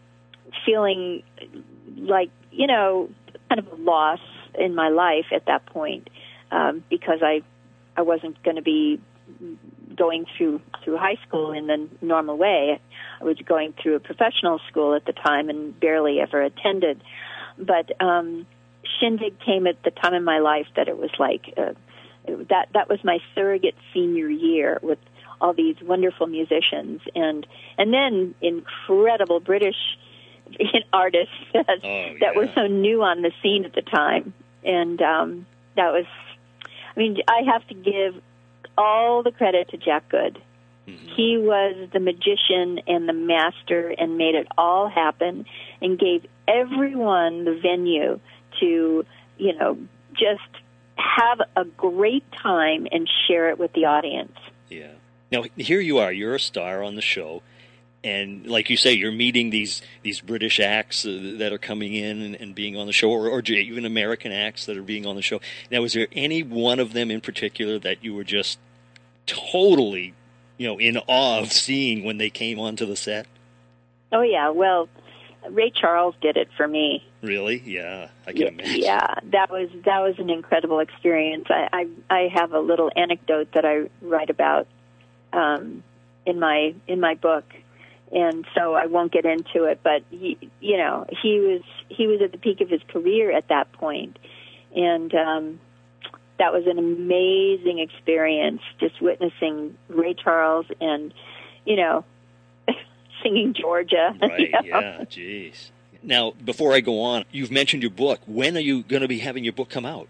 feeling 0.64 1.22
like 1.96 2.30
you 2.50 2.66
know 2.66 3.10
kind 3.48 3.58
of 3.58 3.72
a 3.72 3.82
loss 3.82 4.20
in 4.58 4.74
my 4.74 4.88
life 4.88 5.26
at 5.32 5.46
that 5.46 5.66
point 5.66 6.08
um, 6.50 6.84
because 6.88 7.20
I 7.22 7.42
I 7.96 8.02
wasn't 8.02 8.42
going 8.42 8.56
to 8.56 8.62
be 8.62 9.00
going 9.96 10.26
through 10.36 10.60
through 10.82 10.96
high 10.96 11.18
school 11.26 11.52
in 11.52 11.66
the 11.66 11.88
normal 12.00 12.36
way. 12.36 12.80
I 13.20 13.24
was 13.24 13.36
going 13.38 13.74
through 13.80 13.94
a 13.96 14.00
professional 14.00 14.60
school 14.68 14.94
at 14.94 15.04
the 15.06 15.12
time 15.12 15.48
and 15.48 15.78
barely 15.78 16.20
ever 16.20 16.42
attended. 16.42 17.02
But 17.58 18.00
um, 18.00 18.46
Shindig 19.00 19.38
came 19.40 19.66
at 19.66 19.82
the 19.82 19.90
time 19.90 20.14
in 20.14 20.24
my 20.24 20.38
life 20.38 20.66
that 20.76 20.88
it 20.88 20.98
was 20.98 21.10
like 21.18 21.52
uh, 21.56 21.72
it, 22.24 22.48
that 22.48 22.68
that 22.74 22.88
was 22.88 23.02
my 23.04 23.18
surrogate 23.34 23.76
senior 23.92 24.28
year 24.28 24.78
with 24.82 24.98
all 25.40 25.52
these 25.52 25.76
wonderful 25.82 26.26
musicians 26.26 27.00
and 27.14 27.46
and 27.78 27.92
then 27.92 28.34
incredible 28.40 29.40
British 29.40 29.76
artists 30.92 31.34
that, 31.52 31.80
Oh, 31.82 32.14
that 32.20 32.36
were 32.36 32.48
so 32.54 32.66
new 32.66 33.02
on 33.02 33.22
the 33.22 33.32
scene 33.42 33.64
at 33.64 33.74
the 33.74 33.82
time. 33.82 34.32
And 34.64 35.00
um 35.02 35.46
that 35.76 35.92
was 35.92 36.06
I 36.96 36.98
mean 36.98 37.18
I 37.28 37.42
have 37.52 37.66
to 37.68 37.74
give 37.74 38.20
all 38.76 39.22
the 39.22 39.32
credit 39.32 39.68
to 39.70 39.76
Jack 39.76 40.08
Good 40.08 40.40
he 40.86 41.38
was 41.38 41.88
the 41.92 42.00
magician 42.00 42.80
and 42.86 43.08
the 43.08 43.12
master 43.12 43.88
and 43.88 44.18
made 44.18 44.34
it 44.34 44.46
all 44.58 44.88
happen 44.88 45.46
and 45.80 45.98
gave 45.98 46.26
everyone 46.46 47.44
the 47.44 47.58
venue 47.60 48.20
to, 48.60 49.04
you 49.38 49.52
know, 49.54 49.78
just 50.12 50.42
have 50.96 51.40
a 51.56 51.64
great 51.64 52.24
time 52.32 52.86
and 52.92 53.08
share 53.26 53.48
it 53.50 53.58
with 53.58 53.72
the 53.72 53.86
audience. 53.86 54.36
Yeah. 54.68 54.92
Now 55.32 55.44
here 55.56 55.80
you 55.80 55.98
are. 55.98 56.12
You're 56.12 56.34
a 56.34 56.40
star 56.40 56.82
on 56.82 56.94
the 56.94 57.02
show, 57.02 57.42
and 58.04 58.46
like 58.46 58.70
you 58.70 58.76
say, 58.76 58.92
you're 58.92 59.10
meeting 59.10 59.50
these 59.50 59.82
these 60.02 60.20
British 60.20 60.60
acts 60.60 61.04
uh, 61.04 61.34
that 61.38 61.52
are 61.52 61.58
coming 61.58 61.94
in 61.94 62.20
and, 62.20 62.34
and 62.36 62.54
being 62.54 62.76
on 62.76 62.86
the 62.86 62.92
show, 62.92 63.10
or, 63.10 63.28
or 63.28 63.40
even 63.40 63.84
American 63.84 64.30
acts 64.30 64.66
that 64.66 64.76
are 64.76 64.82
being 64.82 65.06
on 65.06 65.16
the 65.16 65.22
show. 65.22 65.40
Now, 65.70 65.80
was 65.80 65.94
there 65.94 66.06
any 66.12 66.42
one 66.42 66.78
of 66.78 66.92
them 66.92 67.10
in 67.10 67.20
particular 67.20 67.78
that 67.80 68.04
you 68.04 68.14
were 68.14 68.22
just 68.22 68.58
totally, 69.26 70.14
you 70.58 70.66
know, 70.66 70.78
in 70.78 70.98
awe 70.98 71.40
of 71.40 71.52
seeing 71.52 72.04
when 72.04 72.18
they 72.18 72.30
came 72.30 72.58
onto 72.58 72.86
the 72.86 72.96
set? 72.96 73.26
Oh 74.12 74.22
yeah, 74.22 74.50
well, 74.50 74.88
Ray 75.50 75.70
Charles 75.70 76.14
did 76.20 76.36
it 76.36 76.48
for 76.56 76.66
me. 76.68 77.04
Really? 77.22 77.62
Yeah, 77.64 78.08
I 78.26 78.32
can 78.32 78.42
Yeah, 78.42 78.48
imagine. 78.48 78.80
yeah, 78.82 79.14
that 79.32 79.50
was 79.50 79.68
that 79.84 80.00
was 80.00 80.14
an 80.18 80.30
incredible 80.30 80.78
experience. 80.80 81.46
I 81.48 81.68
I, 82.10 82.14
I 82.14 82.28
have 82.34 82.52
a 82.52 82.60
little 82.60 82.90
anecdote 82.96 83.52
that 83.52 83.64
I 83.64 83.88
write 84.02 84.30
about 84.30 84.66
um, 85.32 85.82
in 86.26 86.38
my 86.38 86.74
in 86.86 87.00
my 87.00 87.14
book, 87.14 87.44
and 88.12 88.46
so 88.54 88.74
I 88.74 88.86
won't 88.86 89.10
get 89.12 89.24
into 89.24 89.64
it. 89.64 89.80
But 89.82 90.02
he, 90.10 90.38
you 90.60 90.76
know, 90.76 91.06
he 91.22 91.40
was 91.40 91.62
he 91.88 92.06
was 92.06 92.20
at 92.22 92.32
the 92.32 92.38
peak 92.38 92.60
of 92.60 92.68
his 92.68 92.82
career 92.88 93.32
at 93.32 93.48
that 93.48 93.72
point, 93.72 94.18
and 94.76 95.14
um, 95.14 95.60
that 96.38 96.52
was 96.52 96.66
an 96.66 96.78
amazing 96.78 97.78
experience. 97.78 98.60
Just 98.80 99.00
witnessing 99.00 99.76
Ray 99.88 100.14
Charles 100.14 100.66
and 100.80 101.12
you 101.64 101.76
know 101.76 102.04
singing 103.22 103.54
Georgia. 103.54 104.16
Right. 104.20 104.40
you 104.40 104.70
know? 104.70 104.80
Yeah. 104.80 105.04
Jeez. 105.04 105.70
Now, 106.02 106.32
before 106.44 106.74
I 106.74 106.80
go 106.80 107.00
on, 107.00 107.24
you've 107.32 107.50
mentioned 107.50 107.82
your 107.82 107.90
book. 107.90 108.20
When 108.26 108.56
are 108.56 108.60
you 108.60 108.82
going 108.82 109.00
to 109.02 109.08
be 109.08 109.20
having 109.20 109.42
your 109.42 109.54
book 109.54 109.70
come 109.70 109.86
out? 109.86 110.06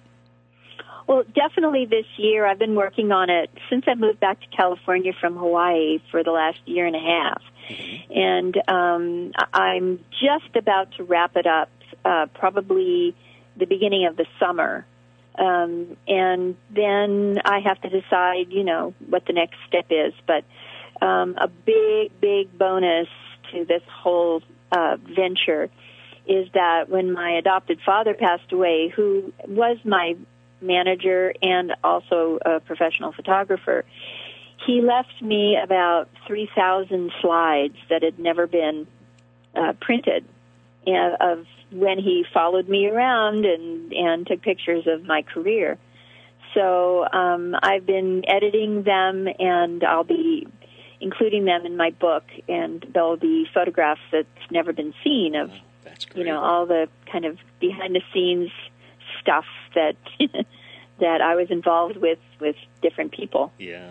Well, 1.06 1.22
definitely 1.34 1.86
this 1.86 2.06
year. 2.16 2.46
I've 2.46 2.58
been 2.58 2.74
working 2.74 3.12
on 3.12 3.30
it 3.30 3.50
since 3.70 3.84
I 3.86 3.94
moved 3.94 4.20
back 4.20 4.40
to 4.40 4.46
California 4.56 5.12
from 5.20 5.36
Hawaii 5.36 6.00
for 6.10 6.24
the 6.24 6.30
last 6.30 6.58
year 6.64 6.86
and 6.86 6.96
a 6.96 7.00
half. 7.00 7.42
And 8.10 8.56
um, 8.68 9.32
I'm 9.52 10.04
just 10.10 10.56
about 10.56 10.92
to 10.96 11.04
wrap 11.04 11.36
it 11.36 11.46
up, 11.46 11.70
uh, 12.04 12.26
probably 12.34 13.14
the 13.56 13.66
beginning 13.66 14.06
of 14.06 14.16
the 14.16 14.26
summer. 14.40 14.86
Um, 15.36 15.96
and 16.06 16.56
then 16.70 17.40
I 17.44 17.60
have 17.60 17.80
to 17.82 17.88
decide, 17.88 18.50
you 18.52 18.64
know, 18.64 18.94
what 19.08 19.26
the 19.26 19.32
next 19.32 19.56
step 19.66 19.86
is. 19.90 20.12
But 20.26 20.44
um, 21.04 21.36
a 21.38 21.48
big, 21.48 22.20
big 22.20 22.56
bonus 22.56 23.08
to 23.52 23.64
this 23.64 23.82
whole 23.90 24.42
uh, 24.70 24.96
venture 25.02 25.70
is 26.26 26.48
that 26.54 26.88
when 26.88 27.12
my 27.12 27.32
adopted 27.32 27.80
father 27.84 28.14
passed 28.14 28.52
away, 28.52 28.88
who 28.88 29.32
was 29.46 29.76
my 29.84 30.16
manager 30.60 31.34
and 31.42 31.74
also 31.82 32.38
a 32.44 32.60
professional 32.60 33.12
photographer, 33.12 33.84
he 34.66 34.80
left 34.80 35.20
me 35.20 35.58
about 35.62 36.08
3,000 36.26 37.12
slides 37.20 37.76
that 37.90 38.02
had 38.02 38.18
never 38.18 38.46
been 38.46 38.86
uh, 39.54 39.74
printed 39.80 40.24
of 40.86 41.46
when 41.70 41.98
he 41.98 42.24
followed 42.32 42.68
me 42.68 42.86
around 42.86 43.44
and, 43.44 43.92
and 43.92 44.26
took 44.26 44.42
pictures 44.42 44.86
of 44.86 45.04
my 45.04 45.22
career. 45.22 45.78
So 46.54 47.04
um, 47.12 47.56
I've 47.62 47.84
been 47.84 48.22
editing 48.28 48.84
them, 48.84 49.26
and 49.38 49.82
I'll 49.82 50.04
be 50.04 50.46
including 51.00 51.44
them 51.44 51.66
in 51.66 51.76
my 51.76 51.90
book, 51.90 52.24
and 52.48 52.86
there'll 52.94 53.16
be 53.16 53.46
photographs 53.52 54.00
that's 54.12 54.50
never 54.50 54.72
been 54.72 54.94
seen 55.02 55.34
of 55.34 55.50
great. 55.50 56.06
you 56.14 56.24
know 56.24 56.40
all 56.40 56.66
the 56.66 56.88
kind 57.10 57.24
of 57.24 57.38
behind 57.60 57.94
the 57.94 58.02
scenes 58.12 58.50
stuff 59.20 59.44
that 59.74 59.96
that 61.00 61.20
I 61.20 61.34
was 61.34 61.50
involved 61.50 61.96
with 61.96 62.18
with 62.40 62.56
different 62.82 63.12
people. 63.12 63.52
Yeah. 63.58 63.90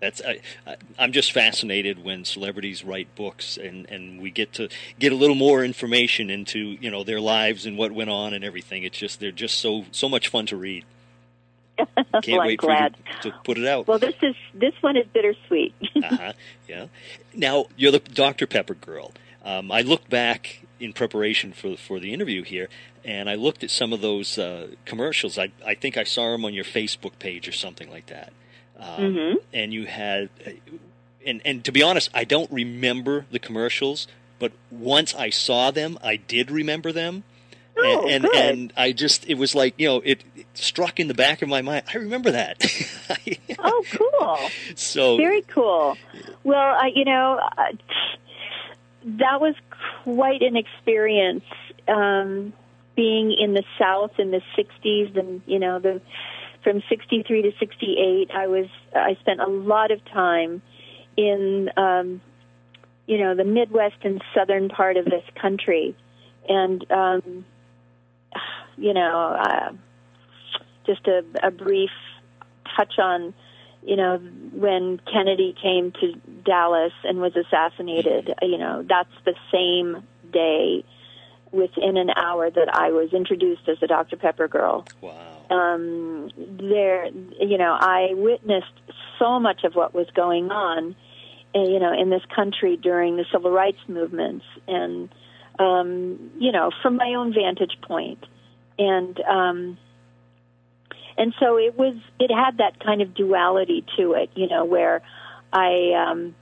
That's 0.00 0.22
I, 0.24 0.38
I'm 0.96 1.10
just 1.12 1.32
fascinated 1.32 2.02
when 2.04 2.24
celebrities 2.24 2.84
write 2.84 3.12
books 3.16 3.56
and, 3.56 3.84
and 3.90 4.20
we 4.22 4.30
get 4.30 4.52
to 4.54 4.68
get 4.98 5.12
a 5.12 5.16
little 5.16 5.34
more 5.34 5.64
information 5.64 6.30
into 6.30 6.58
you 6.80 6.90
know 6.90 7.02
their 7.02 7.20
lives 7.20 7.66
and 7.66 7.76
what 7.76 7.90
went 7.90 8.08
on 8.08 8.32
and 8.32 8.44
everything. 8.44 8.84
It's 8.84 8.96
just 8.96 9.18
they're 9.18 9.32
just 9.32 9.58
so 9.58 9.86
so 9.90 10.08
much 10.08 10.28
fun 10.28 10.46
to 10.46 10.56
read. 10.56 10.84
Can't 12.22 12.28
Well, 12.28 12.46
wait 12.46 12.58
glad. 12.60 12.96
for 12.96 13.02
you 13.02 13.14
to, 13.22 13.30
to 13.32 13.36
put 13.44 13.58
it 13.58 13.66
out. 13.66 13.88
Well, 13.88 13.98
this 13.98 14.14
is 14.22 14.36
this 14.54 14.74
one 14.82 14.96
is 14.96 15.06
bittersweet. 15.12 15.74
uh-huh. 15.96 16.32
Yeah. 16.68 16.86
Now 17.34 17.66
you're 17.76 17.92
the 17.92 17.98
Dr 17.98 18.46
Pepper 18.46 18.74
girl. 18.74 19.12
Um, 19.44 19.72
I 19.72 19.80
look 19.80 20.08
back 20.08 20.60
in 20.80 20.92
preparation 20.92 21.52
for 21.52 21.76
for 21.76 21.98
the 22.00 22.12
interview 22.12 22.42
here, 22.42 22.68
and 23.04 23.28
I 23.28 23.34
looked 23.34 23.64
at 23.64 23.70
some 23.70 23.92
of 23.92 24.00
those 24.00 24.38
uh, 24.38 24.68
commercials. 24.84 25.38
I 25.38 25.50
I 25.66 25.74
think 25.74 25.96
I 25.96 26.04
saw 26.04 26.32
them 26.32 26.44
on 26.44 26.54
your 26.54 26.64
Facebook 26.64 27.18
page 27.18 27.48
or 27.48 27.52
something 27.52 27.90
like 27.90 28.06
that. 28.06 28.32
Um, 28.78 29.14
Mhm. 29.14 29.34
And 29.52 29.72
you 29.72 29.86
had, 29.86 30.28
uh, 30.46 30.50
and 31.26 31.40
and 31.44 31.64
to 31.64 31.72
be 31.72 31.82
honest, 31.82 32.10
I 32.14 32.24
don't 32.24 32.50
remember 32.52 33.26
the 33.30 33.38
commercials, 33.40 34.06
but 34.38 34.52
once 34.70 35.14
I 35.14 35.30
saw 35.30 35.70
them, 35.72 35.98
I 36.02 36.16
did 36.16 36.50
remember 36.50 36.92
them. 36.92 37.24
Oh, 37.80 38.08
and, 38.08 38.24
and, 38.24 38.34
and 38.34 38.72
I 38.76 38.90
just, 38.90 39.24
it 39.28 39.34
was 39.34 39.54
like, 39.54 39.74
you 39.78 39.86
know, 39.86 40.00
it, 40.04 40.24
it 40.34 40.46
struck 40.54 40.98
in 40.98 41.06
the 41.06 41.14
back 41.14 41.42
of 41.42 41.48
my 41.48 41.62
mind. 41.62 41.84
I 41.94 41.98
remember 41.98 42.32
that. 42.32 42.60
oh, 43.60 43.84
cool. 43.92 44.50
so 44.74 45.16
Very 45.16 45.42
cool. 45.42 45.96
Well, 46.42 46.58
I, 46.58 46.90
you 46.92 47.04
know, 47.04 47.38
uh, 47.56 47.66
that 49.04 49.40
was 49.40 49.54
quite 50.16 50.42
an 50.42 50.56
experience 50.56 51.44
um, 51.86 52.52
being 52.96 53.32
in 53.38 53.54
the 53.54 53.62
South 53.78 54.12
in 54.18 54.30
the 54.30 54.40
'60s, 54.56 55.18
and 55.18 55.42
you 55.46 55.58
know 55.58 55.78
the 55.78 56.00
from 56.64 56.82
63 56.88 57.42
to 57.42 57.52
68, 57.58 58.30
I 58.34 58.46
was 58.46 58.66
I 58.94 59.16
spent 59.20 59.40
a 59.40 59.46
lot 59.46 59.90
of 59.90 60.04
time 60.06 60.62
in 61.16 61.70
um, 61.76 62.20
you 63.06 63.18
know 63.18 63.34
the 63.34 63.44
Midwest 63.44 63.96
and 64.02 64.22
southern 64.34 64.68
part 64.68 64.96
of 64.96 65.04
this 65.04 65.24
country, 65.40 65.94
and 66.48 66.90
um, 66.90 67.44
you 68.76 68.94
know 68.94 69.36
uh, 69.38 69.72
just 70.86 71.06
a, 71.06 71.22
a 71.42 71.50
brief 71.50 71.90
touch 72.76 72.98
on 72.98 73.34
you 73.88 73.96
know 73.96 74.18
when 74.52 75.00
Kennedy 75.10 75.54
came 75.60 75.92
to 75.92 76.12
Dallas 76.44 76.92
and 77.04 77.20
was 77.20 77.34
assassinated. 77.34 78.34
You 78.42 78.58
know 78.58 78.84
that's 78.86 79.14
the 79.24 79.34
same 79.50 80.06
day 80.30 80.84
within 81.50 81.96
an 81.96 82.10
hour 82.10 82.50
that 82.50 82.68
I 82.70 82.90
was 82.90 83.14
introduced 83.14 83.66
as 83.66 83.78
a 83.82 83.86
Dr. 83.86 84.16
Pepper 84.16 84.46
girl. 84.48 84.86
Wow. 85.00 85.46
Um, 85.48 86.30
there, 86.36 87.06
you 87.06 87.56
know, 87.56 87.72
I 87.72 88.08
witnessed 88.12 88.66
so 89.18 89.40
much 89.40 89.64
of 89.64 89.74
what 89.74 89.94
was 89.94 90.06
going 90.14 90.50
on, 90.50 90.94
uh, 91.54 91.62
you 91.62 91.80
know, 91.80 91.98
in 91.98 92.10
this 92.10 92.20
country 92.36 92.76
during 92.76 93.16
the 93.16 93.24
civil 93.32 93.50
rights 93.50 93.78
movements, 93.88 94.44
and 94.66 95.08
um, 95.58 96.30
you 96.38 96.52
know, 96.52 96.70
from 96.82 96.96
my 96.96 97.14
own 97.14 97.32
vantage 97.32 97.78
point, 97.80 98.22
and 98.78 99.18
um, 99.20 99.78
and 101.18 101.34
so 101.38 101.58
it 101.58 101.76
was. 101.76 101.96
It 102.18 102.30
had 102.30 102.58
that 102.58 102.82
kind 102.82 103.02
of 103.02 103.14
duality 103.14 103.84
to 103.98 104.12
it, 104.12 104.30
you 104.34 104.48
know, 104.48 104.64
where 104.64 105.02
I, 105.52 105.92
um, 105.92 106.34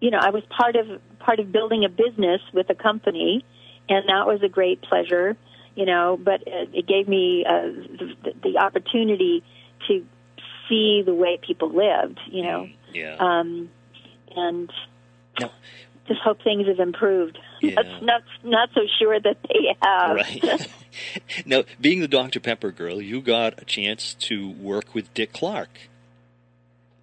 you 0.00 0.10
know, 0.10 0.18
I 0.20 0.30
was 0.30 0.42
part 0.50 0.76
of 0.76 1.00
part 1.20 1.40
of 1.40 1.52
building 1.52 1.84
a 1.84 1.88
business 1.88 2.40
with 2.52 2.68
a 2.70 2.74
company 2.74 3.44
and 3.90 4.08
that 4.08 4.26
was 4.26 4.40
a 4.42 4.48
great 4.48 4.80
pleasure, 4.80 5.36
you 5.74 5.84
know. 5.84 6.18
But 6.22 6.44
it, 6.46 6.70
it 6.72 6.86
gave 6.86 7.08
me 7.08 7.44
uh, 7.46 7.66
the, 8.22 8.32
the 8.42 8.58
opportunity 8.58 9.42
to 9.88 10.06
see 10.68 11.02
the 11.04 11.14
way 11.14 11.38
people 11.44 11.68
lived, 11.68 12.20
you 12.30 12.42
know. 12.44 12.68
Yeah. 12.94 13.16
Um, 13.18 13.70
and 14.34 14.72
No. 15.40 15.50
Just 16.10 16.20
hope 16.20 16.42
things 16.42 16.66
have 16.66 16.78
improved. 16.80 17.38
Yeah. 17.62 17.74
Not, 17.76 18.02
not 18.02 18.22
not 18.44 18.68
so 18.74 18.82
sure 18.98 19.18
that 19.18 19.36
they 19.48 19.74
have. 19.82 20.16
Right. 20.16 20.68
now, 21.46 21.62
being 21.80 22.00
the 22.00 22.08
Dr. 22.08 22.40
Pepper 22.40 22.70
girl, 22.72 23.00
you 23.00 23.20
got 23.22 23.62
a 23.62 23.64
chance 23.64 24.14
to 24.28 24.50
work 24.50 24.94
with 24.94 25.12
Dick 25.14 25.32
Clark. 25.32 25.70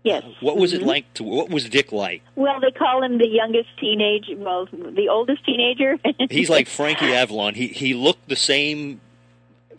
yes. 0.04 0.24
What 0.42 0.58
was 0.58 0.74
it 0.74 0.82
Mhm. 0.82 0.86
like 0.88 1.14
to? 1.16 1.24
What 1.24 1.50
was 1.50 1.68
Dick 1.70 1.92
like? 1.92 2.22
Well, 2.36 2.60
they 2.60 2.72
call 2.72 3.02
him 3.04 3.18
the 3.18 3.28
youngest 3.28 3.70
teenage. 3.80 4.26
Well, 4.38 4.68
the 4.72 5.10
oldest 5.10 5.46
teenager. 5.46 5.98
He's 6.30 6.50
like 6.50 6.68
Frankie 6.68 7.14
Avalon. 7.14 7.56
He 7.56 7.68
he 7.68 7.94
looked 7.94 8.28
the 8.30 8.36
same 8.36 9.02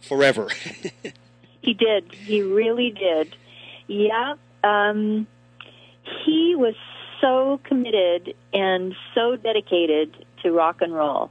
forever. 0.00 0.48
He 1.60 1.74
did. 1.74 2.14
He 2.14 2.40
really 2.40 2.90
did. 2.92 3.34
Yeah. 3.88 4.34
Um, 4.64 5.26
he 6.24 6.54
was 6.56 6.74
so 7.20 7.60
committed 7.64 8.34
and 8.52 8.94
so 9.14 9.36
dedicated 9.36 10.26
to 10.42 10.52
rock 10.52 10.80
and 10.80 10.94
roll. 10.94 11.30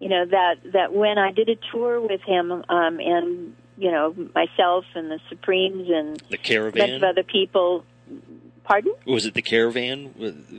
You 0.00 0.08
know 0.08 0.26
that 0.26 0.56
that 0.72 0.92
when 0.92 1.18
I 1.18 1.32
did 1.32 1.48
a 1.48 1.56
tour 1.70 2.00
with 2.00 2.20
him, 2.22 2.52
um, 2.52 3.00
and 3.00 3.54
you 3.78 3.90
know 3.90 4.14
myself 4.34 4.84
and 4.94 5.10
the 5.10 5.20
Supremes 5.28 5.88
and 5.88 6.22
the 6.30 6.36
Caravan, 6.36 6.90
a 6.90 6.96
of 6.96 7.02
other 7.04 7.22
people. 7.22 7.84
Pardon? 8.64 8.94
Was 9.06 9.26
it 9.26 9.34
the 9.34 9.42
caravan? 9.42 10.14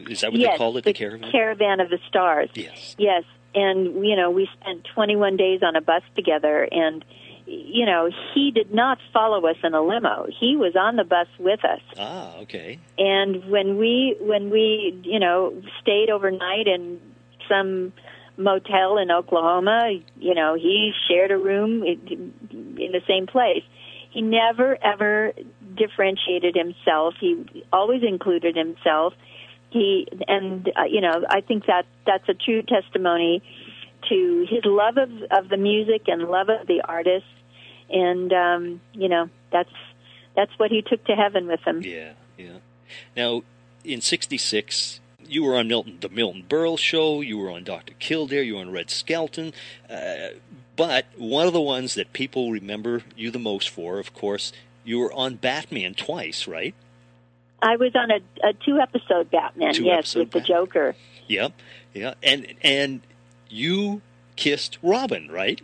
Is 0.10 0.22
that 0.22 0.32
what 0.32 0.40
yes, 0.40 0.54
they 0.54 0.58
called 0.58 0.78
it? 0.78 0.84
The, 0.84 0.94
caravan. 0.94 1.32
Caravan 1.32 1.80
of 1.80 1.90
the 1.90 1.98
Stars. 2.08 2.50
yes. 2.54 2.96
Yes, 3.00 3.24
and 3.56 4.06
you 4.06 4.16
know 4.16 4.30
we 4.30 4.48
spent 4.62 4.86
21 4.94 5.38
days 5.38 5.62
on 5.64 5.76
a 5.76 5.82
bus 5.82 6.04
together, 6.16 6.68
and 6.72 7.04
you 7.46 7.86
know 7.86 8.10
he 8.34 8.52
did 8.52 8.74
not 8.74 8.98
follow 9.14 9.46
us 9.48 9.58
in 9.64 9.74
a 9.74 9.82
limo. 9.82 10.28
He 10.40 10.56
was 10.56 10.76
on 10.76 10.96
the 10.96 11.04
bus 11.04 11.28
with 11.40 11.64
us, 11.64 11.82
Ah, 11.98 12.38
okay. 12.40 12.80
and 12.98 13.46
when 13.50 13.78
we 13.78 14.16
when 14.20 14.50
we 14.50 15.00
you 15.04 15.20
know 15.20 15.54
stayed 15.82 16.10
overnight 16.10 16.68
in 16.68 17.00
some 17.50 17.94
motel 18.38 18.98
in 18.98 19.12
Oklahoma, 19.12 19.92
you 20.20 20.34
know 20.36 20.56
he 20.56 20.92
shared 21.08 21.32
a 21.32 21.38
room 21.38 21.84
in 21.84 22.34
the 22.92 23.02
same 23.08 23.28
place. 23.28 23.64
He 24.12 24.22
never 24.22 24.78
ever 24.84 25.34
differentiated 25.76 26.56
himself. 26.56 27.16
He 27.20 27.46
always 27.72 28.02
included 28.02 28.56
himself. 28.56 29.14
He 29.70 30.08
and 30.28 30.68
uh, 30.70 30.84
you 30.90 31.02
know 31.02 31.26
I 31.30 31.42
think 31.42 31.66
that 31.68 31.86
that's 32.06 32.28
a 32.30 32.34
true 32.34 32.62
testimony 32.64 33.44
to 34.10 34.46
his 34.50 34.64
love 34.64 34.98
of 34.98 35.10
of 35.32 35.50
the 35.50 35.58
music 35.58 36.04
and 36.08 36.24
love 36.30 36.48
of 36.50 36.66
the 36.68 36.82
artist, 36.88 37.26
and 37.90 38.32
um, 38.34 38.82
you 38.94 39.10
know 39.10 39.30
that's 39.52 39.72
that's 40.36 40.52
what 40.58 40.72
he 40.72 40.82
took 40.82 41.04
to 41.06 41.16
heaven 41.16 41.48
with 41.48 41.62
him. 41.62 41.82
Yeah, 41.84 42.14
yeah. 42.38 42.58
Now, 43.16 43.44
in 43.84 44.02
'66, 44.02 45.00
you 45.28 45.44
were 45.44 45.56
on 45.56 45.68
Milton, 45.68 45.98
the 46.02 46.10
Milton 46.10 46.46
Berle 46.48 46.78
Show. 46.78 47.22
You 47.22 47.38
were 47.38 47.52
on 47.52 47.64
Dr. 47.64 47.94
Kildare. 48.00 48.44
You 48.44 48.56
were 48.56 48.62
on 48.62 48.72
Red 48.72 48.90
Skelton. 48.90 49.54
Uh, 49.90 50.30
but 50.76 51.06
one 51.18 51.48
of 51.48 51.54
the 51.54 51.62
ones 51.62 51.94
that 51.96 52.14
people 52.14 52.52
remember 52.52 53.04
you 53.16 53.32
the 53.32 53.40
most 53.40 53.70
for, 53.70 54.00
of 54.00 54.14
course, 54.14 54.52
you 54.84 55.00
were 55.00 55.14
on 55.14 55.36
Batman 55.36 55.94
twice, 55.94 56.48
right? 56.48 56.76
I 57.62 57.78
was 57.78 57.96
on 57.96 58.12
a, 58.12 58.20
a 58.48 58.54
two 58.54 58.80
episode 58.80 59.32
Batman, 59.32 59.74
Two 59.74 59.86
yes, 59.86 60.00
episode 60.00 60.20
with 60.20 60.32
the 60.32 60.42
Joker. 60.42 60.96
Yep, 61.28 61.54
yeah. 61.94 62.14
And 62.22 62.54
and 62.62 63.02
you 63.50 64.02
kissed 64.36 64.78
Robin, 64.84 65.32
right? 65.32 65.62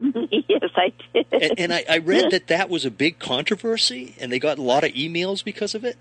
yes, 0.00 0.70
I 0.76 0.92
did. 1.12 1.26
And, 1.32 1.52
and 1.58 1.72
I, 1.72 1.84
I 1.88 1.98
read 1.98 2.30
that 2.32 2.48
that 2.48 2.68
was 2.68 2.84
a 2.84 2.90
big 2.90 3.18
controversy, 3.18 4.14
and 4.20 4.30
they 4.32 4.38
got 4.38 4.58
a 4.58 4.62
lot 4.62 4.84
of 4.84 4.92
emails 4.92 5.42
because 5.44 5.74
of 5.74 5.84
it. 5.84 5.96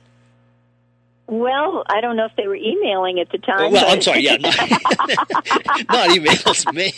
well, 1.27 1.83
I 1.87 2.01
don't 2.01 2.15
know 2.17 2.25
if 2.25 2.35
they 2.35 2.47
were 2.47 2.55
emailing 2.55 3.19
at 3.19 3.29
the 3.31 3.37
time. 3.37 3.71
well, 3.71 3.85
I'm 3.91 4.01
sorry, 4.01 4.21
yeah, 4.21 4.37
not, 4.37 4.57
not 5.89 6.09
emails, 6.09 6.73
mail. 6.73 6.91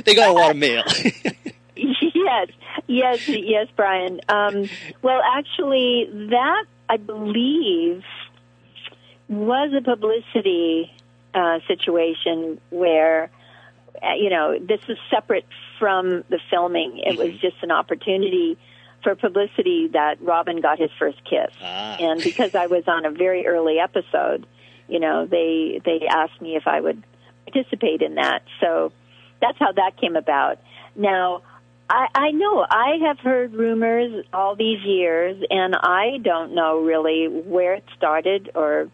they 0.04 0.14
got 0.14 0.30
a 0.30 0.32
lot 0.32 0.50
of 0.50 0.56
mail. 0.56 0.82
yes, 1.76 2.48
yes, 2.86 3.28
yes, 3.28 3.68
Brian. 3.76 4.20
Um, 4.28 4.68
well, 5.02 5.20
actually, 5.24 6.08
that 6.30 6.64
I 6.88 6.96
believe 6.96 8.02
was 9.28 9.72
a 9.72 9.80
publicity 9.80 10.92
uh, 11.34 11.60
situation 11.66 12.60
where, 12.70 13.30
you 14.16 14.30
know, 14.30 14.58
this 14.58 14.80
is 14.88 14.98
separate 15.10 15.46
from 15.78 16.24
the 16.28 16.38
filming. 16.50 16.98
It 17.04 17.18
was 17.18 17.32
just 17.40 17.56
an 17.62 17.70
opportunity 17.70 18.58
for 19.02 19.14
publicity 19.16 19.88
that 19.92 20.22
Robin 20.22 20.60
got 20.60 20.78
his 20.78 20.90
first 20.98 21.18
kiss, 21.24 21.50
Ah. 21.60 21.96
and 21.98 22.22
because 22.22 22.54
I 22.54 22.66
was 22.66 22.84
on 22.86 23.04
a 23.04 23.10
very 23.10 23.46
early 23.46 23.78
episode, 23.80 24.46
you 24.88 25.00
know, 25.00 25.26
they 25.26 25.80
they 25.84 26.06
asked 26.08 26.40
me 26.40 26.54
if 26.56 26.66
I 26.66 26.80
would 26.80 27.02
participate 27.50 28.00
in 28.02 28.14
that. 28.14 28.42
So 28.60 28.92
that's 29.40 29.58
how 29.58 29.72
that 29.72 29.96
came 30.00 30.14
about. 30.16 30.58
Now, 30.94 31.42
I, 31.90 32.06
I 32.14 32.30
know 32.30 32.64
I 32.70 32.98
have 33.08 33.18
heard 33.18 33.52
rumors 33.54 34.24
all 34.32 34.54
these 34.54 34.80
years, 34.84 35.42
and 35.50 35.74
I 35.74 36.18
don't 36.22 36.54
know 36.54 36.78
really 36.80 37.26
where 37.26 37.74
it 37.74 37.84
started 37.96 38.50
or 38.54 38.88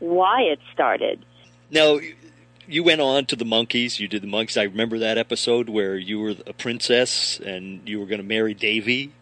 why 0.00 0.42
it 0.42 0.58
started. 0.72 1.24
Now, 1.70 2.00
you 2.68 2.82
went 2.84 3.00
on 3.00 3.26
to 3.26 3.36
the 3.36 3.44
Monkees. 3.44 3.98
You 3.98 4.08
did 4.08 4.22
the 4.22 4.28
Monkees. 4.28 4.58
I 4.60 4.64
remember 4.64 4.98
that 4.98 5.18
episode 5.18 5.68
where 5.68 5.96
you 5.96 6.20
were 6.20 6.34
a 6.46 6.52
princess 6.52 7.40
and 7.40 7.86
you 7.88 8.00
were 8.00 8.06
going 8.06 8.20
to 8.20 8.26
marry 8.26 8.54
Davy. 8.54 9.12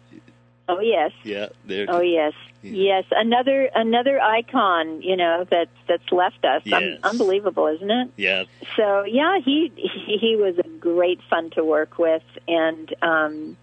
Oh 0.69 0.79
yes, 0.79 1.11
Yeah, 1.23 1.47
there. 1.65 1.85
oh 1.89 1.99
yes, 1.99 2.31
Yeah. 2.61 2.71
yes. 3.01 3.05
Another 3.11 3.69
another 3.75 4.21
icon, 4.21 5.01
you 5.01 5.17
know, 5.17 5.45
that's 5.49 5.69
that's 5.87 6.09
left 6.11 6.45
us. 6.45 6.61
Un- 6.71 6.81
Yes. 6.81 6.99
unbelievable, 7.03 7.67
isn't 7.67 7.91
it? 7.91 8.09
Yeah, 8.15 8.43
So 8.77 9.03
yeah, 9.03 9.39
he 9.43 9.71
he 9.75 10.17
he 10.17 10.35
was 10.37 10.57
a 10.59 10.67
great 10.79 11.19
fun 11.29 11.49
to 11.51 11.63
work 11.65 11.97
with, 11.97 12.23
and 12.47 12.93
um, 13.01 13.57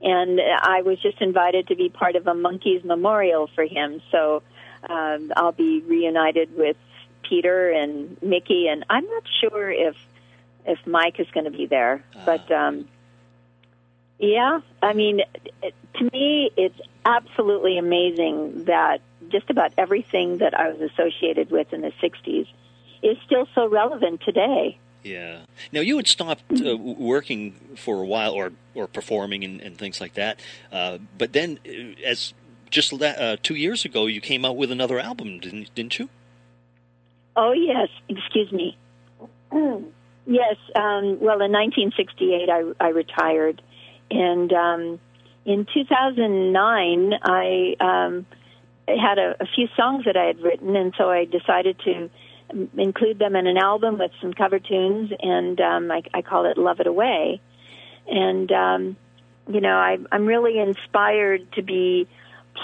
and 0.00 0.40
I 0.62 0.80
was 0.82 0.98
just 1.02 1.20
invited 1.20 1.68
to 1.68 1.76
be 1.76 1.90
part 1.90 2.16
of 2.16 2.26
a 2.26 2.32
Monkees 2.34 2.82
memorial 2.84 3.50
for 3.54 3.64
him. 3.64 4.00
So 4.10 4.42
um, 4.88 5.32
I'll 5.36 5.52
be 5.52 5.80
reunited 5.80 6.56
with 6.56 6.76
Peter 7.28 7.70
and 7.70 8.16
Mickey, 8.22 8.68
and 8.68 8.84
I'm 8.88 9.06
not 9.06 9.24
sure 9.40 9.70
if 9.70 9.96
if 10.66 10.78
Mike 10.86 11.20
is 11.20 11.26
going 11.32 11.44
to 11.44 11.50
be 11.50 11.66
there, 11.66 12.02
but 12.24 12.50
um, 12.50 12.88
yeah, 14.18 14.60
I 14.82 14.92
mean, 14.94 15.20
it, 15.62 15.74
to 15.98 16.04
me, 16.04 16.50
it's 16.56 16.80
absolutely 17.04 17.76
amazing 17.78 18.64
that 18.64 19.00
just 19.28 19.50
about 19.50 19.72
everything 19.76 20.38
that 20.38 20.54
I 20.54 20.70
was 20.70 20.80
associated 20.90 21.50
with 21.50 21.72
in 21.72 21.82
the 21.82 21.92
'60s 22.02 22.46
is 23.02 23.18
still 23.26 23.46
so 23.54 23.66
relevant 23.68 24.22
today. 24.22 24.78
yeah. 25.02 25.40
Now 25.72 25.80
you 25.80 25.96
had 25.96 26.06
stopped 26.06 26.44
uh, 26.64 26.76
working 26.76 27.76
for 27.76 28.02
a 28.02 28.06
while, 28.06 28.32
or 28.32 28.52
or 28.74 28.86
performing 28.86 29.44
and, 29.44 29.60
and 29.60 29.76
things 29.76 30.00
like 30.00 30.14
that. 30.14 30.40
Uh, 30.72 30.98
but 31.18 31.32
then, 31.32 31.58
uh, 31.66 32.00
as 32.06 32.32
just 32.70 32.92
la- 32.92 33.08
uh, 33.08 33.36
two 33.42 33.54
years 33.54 33.84
ago, 33.84 34.06
you 34.06 34.20
came 34.20 34.44
out 34.44 34.56
with 34.56 34.70
another 34.70 34.98
album, 34.98 35.38
didn't 35.40 35.74
didn't 35.74 35.98
you? 35.98 36.08
Oh 37.36 37.52
yes, 37.52 37.88
excuse 38.08 38.52
me. 38.52 38.76
yes, 39.52 40.56
um, 40.76 41.20
well, 41.20 41.40
in 41.40 41.52
1968, 41.52 42.48
I, 42.48 42.72
I 42.80 42.88
retired, 42.88 43.62
and 44.10 44.52
um, 44.52 45.00
in 45.44 45.66
2009, 45.72 47.12
I 47.22 47.76
um, 47.80 48.26
had 48.88 49.18
a, 49.18 49.36
a 49.40 49.46
few 49.54 49.68
songs 49.76 50.04
that 50.04 50.16
I 50.16 50.24
had 50.24 50.40
written, 50.40 50.76
and 50.76 50.94
so 50.96 51.10
I 51.10 51.24
decided 51.24 51.78
to 51.80 52.10
include 52.76 53.18
them 53.18 53.36
in 53.36 53.46
an 53.46 53.56
album 53.56 53.98
with 53.98 54.12
some 54.20 54.32
cover 54.32 54.58
tunes, 54.58 55.10
and 55.20 55.60
um, 55.60 55.90
I, 55.90 56.02
I 56.12 56.22
call 56.22 56.46
it 56.46 56.56
"Love 56.56 56.80
It 56.80 56.86
Away." 56.86 57.40
And 58.06 58.50
um, 58.52 58.96
you 59.48 59.60
know, 59.60 59.76
I, 59.76 59.98
I'm 60.12 60.26
really 60.26 60.58
inspired 60.58 61.52
to 61.52 61.62
be 61.62 62.08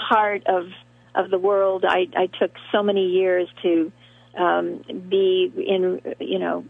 part 0.09 0.45
of 0.47 0.67
of 1.13 1.29
the 1.29 1.37
world. 1.37 1.85
I, 1.87 2.07
I 2.15 2.27
took 2.27 2.51
so 2.71 2.81
many 2.81 3.07
years 3.07 3.49
to 3.63 3.91
um, 4.37 4.83
be 5.09 5.51
in, 5.55 6.01
you 6.19 6.39
know, 6.39 6.65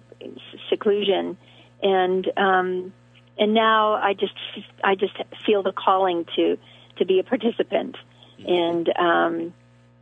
seclusion, 0.69 1.37
and 1.81 2.31
um, 2.37 2.93
and 3.37 3.53
now 3.53 3.93
I 3.93 4.13
just 4.13 4.33
I 4.83 4.95
just 4.95 5.13
feel 5.45 5.63
the 5.63 5.71
calling 5.71 6.25
to 6.35 6.57
to 6.97 7.05
be 7.05 7.19
a 7.19 7.23
participant 7.23 7.97
and 8.47 8.89
um, 8.97 9.53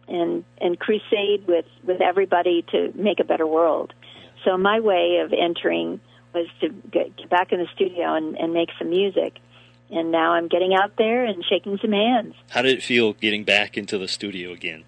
and 0.07 0.43
and 0.59 0.79
crusade 0.79 1.47
with 1.47 1.65
with 1.83 2.01
everybody 2.01 2.65
to 2.71 2.91
make 2.95 3.19
a 3.19 3.23
better 3.23 3.47
world. 3.47 3.93
So 4.45 4.57
my 4.57 4.79
way 4.79 5.21
of 5.23 5.33
entering 5.33 5.99
was 6.33 6.47
to 6.61 6.69
get, 6.69 7.29
back 7.29 7.51
in 7.51 7.59
the 7.59 7.67
studio 7.73 8.13
and, 8.13 8.37
and 8.37 8.53
make 8.53 8.69
some 8.77 8.89
music. 8.89 9.37
And 9.89 10.11
now 10.11 10.33
I'm 10.33 10.47
getting 10.47 10.75
out 10.75 10.95
there 10.97 11.25
and 11.25 11.43
shaking 11.43 11.79
some 11.81 11.91
hands. 11.91 12.35
How 12.51 12.61
did 12.61 12.77
it 12.77 12.83
feel 12.83 13.13
getting 13.13 13.43
back 13.43 13.77
into 13.77 13.97
the 13.97 14.07
studio 14.07 14.51
again? 14.51 14.83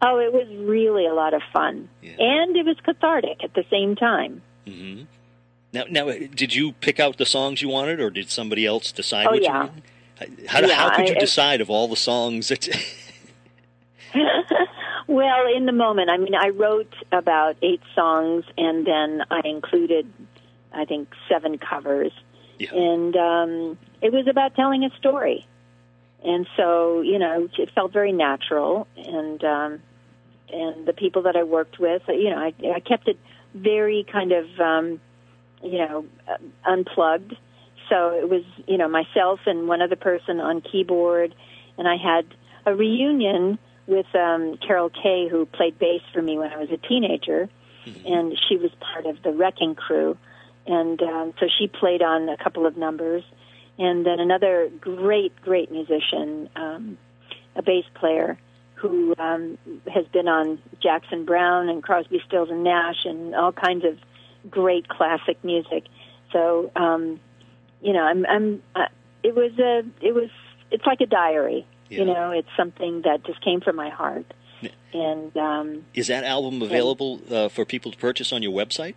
Oh, 0.00 0.18
it 0.20 0.32
was 0.32 0.46
really 0.56 1.06
a 1.06 1.14
lot 1.14 1.34
of 1.34 1.42
fun, 1.52 1.88
Yeah. 2.02 2.12
and 2.18 2.56
it 2.56 2.64
was 2.64 2.76
cathartic 2.84 3.42
at 3.42 3.54
the 3.54 3.64
same 3.70 3.96
time. 3.96 4.42
hmm 4.66 5.02
Now, 5.72 5.84
now, 5.90 6.06
did 6.10 6.54
you 6.54 6.72
pick 6.72 6.98
out 7.00 7.16
the 7.18 7.26
songs 7.26 7.60
you 7.62 7.68
wanted, 7.68 8.00
or 8.00 8.10
did 8.10 8.30
somebody 8.30 8.64
else 8.64 8.92
decide 8.92 9.26
Oh, 9.26 9.32
what 9.32 9.42
yeah. 9.42 9.52
you 9.64 9.70
wanted? 9.70 9.82
How, 10.48 10.60
Yeah, 10.60 10.74
how 10.74 10.96
could 10.96 11.08
you 11.08 11.16
I- 11.16 11.18
decide 11.20 11.60
of 11.60 11.68
all 11.70 11.88
the 11.88 11.96
songs 11.96 12.48
that? 12.48 12.68
well, 15.06 15.46
in 15.54 15.66
the 15.66 15.72
moment, 15.72 16.10
I 16.10 16.16
mean, 16.16 16.34
I 16.34 16.48
wrote 16.48 16.92
about 17.12 17.56
eight 17.62 17.82
songs, 17.94 18.44
and 18.56 18.86
then 18.86 19.22
I 19.30 19.40
included, 19.44 20.10
I 20.72 20.84
think, 20.84 21.08
seven 21.28 21.58
covers, 21.58 22.12
yeah. 22.58 22.74
and 22.74 23.16
um, 23.16 23.78
it 24.00 24.12
was 24.12 24.26
about 24.28 24.54
telling 24.54 24.84
a 24.84 24.90
story. 24.96 25.46
And 26.24 26.48
so, 26.56 27.00
you 27.02 27.18
know, 27.18 27.48
it 27.58 27.70
felt 27.74 27.92
very 27.92 28.12
natural, 28.12 28.86
and 28.96 29.42
um, 29.44 29.82
and 30.52 30.86
the 30.86 30.92
people 30.92 31.22
that 31.22 31.36
I 31.36 31.42
worked 31.42 31.78
with, 31.78 32.02
you 32.08 32.30
know, 32.30 32.38
I, 32.38 32.54
I 32.74 32.80
kept 32.80 33.08
it 33.08 33.18
very 33.54 34.06
kind 34.10 34.32
of, 34.32 34.46
um, 34.60 35.00
you 35.62 35.78
know, 35.78 36.06
uh, 36.28 36.36
unplugged. 36.64 37.36
So 37.88 38.10
it 38.10 38.28
was, 38.28 38.42
you 38.66 38.76
know, 38.76 38.88
myself 38.88 39.40
and 39.46 39.66
one 39.66 39.80
other 39.80 39.96
person 39.96 40.40
on 40.40 40.60
keyboard, 40.60 41.34
and 41.78 41.88
I 41.88 41.96
had 41.96 42.26
a 42.66 42.74
reunion 42.74 43.58
with 43.86 44.06
um, 44.14 44.58
Carol 44.58 44.90
Kaye, 44.90 45.28
who 45.30 45.46
played 45.46 45.78
bass 45.78 46.02
for 46.12 46.20
me 46.20 46.38
when 46.38 46.52
I 46.52 46.58
was 46.58 46.70
a 46.70 46.76
teenager, 46.76 47.48
and 48.04 48.38
she 48.48 48.58
was 48.58 48.70
part 48.80 49.06
of 49.06 49.22
the 49.22 49.30
Wrecking 49.32 49.74
Crew, 49.74 50.18
and 50.66 51.00
um, 51.02 51.32
so 51.40 51.46
she 51.58 51.68
played 51.68 52.02
on 52.02 52.28
a 52.28 52.36
couple 52.36 52.66
of 52.66 52.76
numbers, 52.76 53.24
and 53.78 54.04
then 54.04 54.20
another 54.20 54.70
great, 54.78 55.34
great 55.40 55.72
musician, 55.72 56.50
um, 56.54 56.98
a 57.56 57.62
bass 57.62 57.84
player 57.94 58.38
who 58.78 59.14
um, 59.18 59.58
has 59.92 60.06
been 60.12 60.28
on 60.28 60.58
Jackson 60.80 61.24
Browne 61.24 61.68
and 61.68 61.82
Crosby, 61.82 62.22
Stills 62.26 62.50
and 62.50 62.62
Nash 62.62 63.04
and 63.04 63.34
all 63.34 63.52
kinds 63.52 63.84
of 63.84 63.98
great 64.50 64.88
classic 64.88 65.42
music. 65.42 65.84
So, 66.32 66.70
um, 66.76 67.20
you 67.82 67.92
know, 67.92 68.02
I'm, 68.02 68.26
I'm. 68.26 68.62
Uh, 68.74 68.86
it 69.22 69.34
was 69.34 69.52
a. 69.58 69.82
It 70.00 70.14
was. 70.14 70.30
It's 70.70 70.84
like 70.86 71.00
a 71.00 71.06
diary. 71.06 71.66
Yeah. 71.88 72.00
You 72.00 72.04
know, 72.06 72.30
it's 72.30 72.48
something 72.56 73.02
that 73.02 73.24
just 73.24 73.42
came 73.42 73.60
from 73.60 73.76
my 73.76 73.88
heart. 73.88 74.26
And 74.92 75.36
um, 75.36 75.84
Is 75.94 76.06
that 76.06 76.24
album 76.24 76.62
available 76.62 77.20
uh, 77.30 77.48
for 77.48 77.64
people 77.64 77.92
to 77.92 77.98
purchase 77.98 78.32
on 78.32 78.42
your 78.42 78.52
website? 78.52 78.94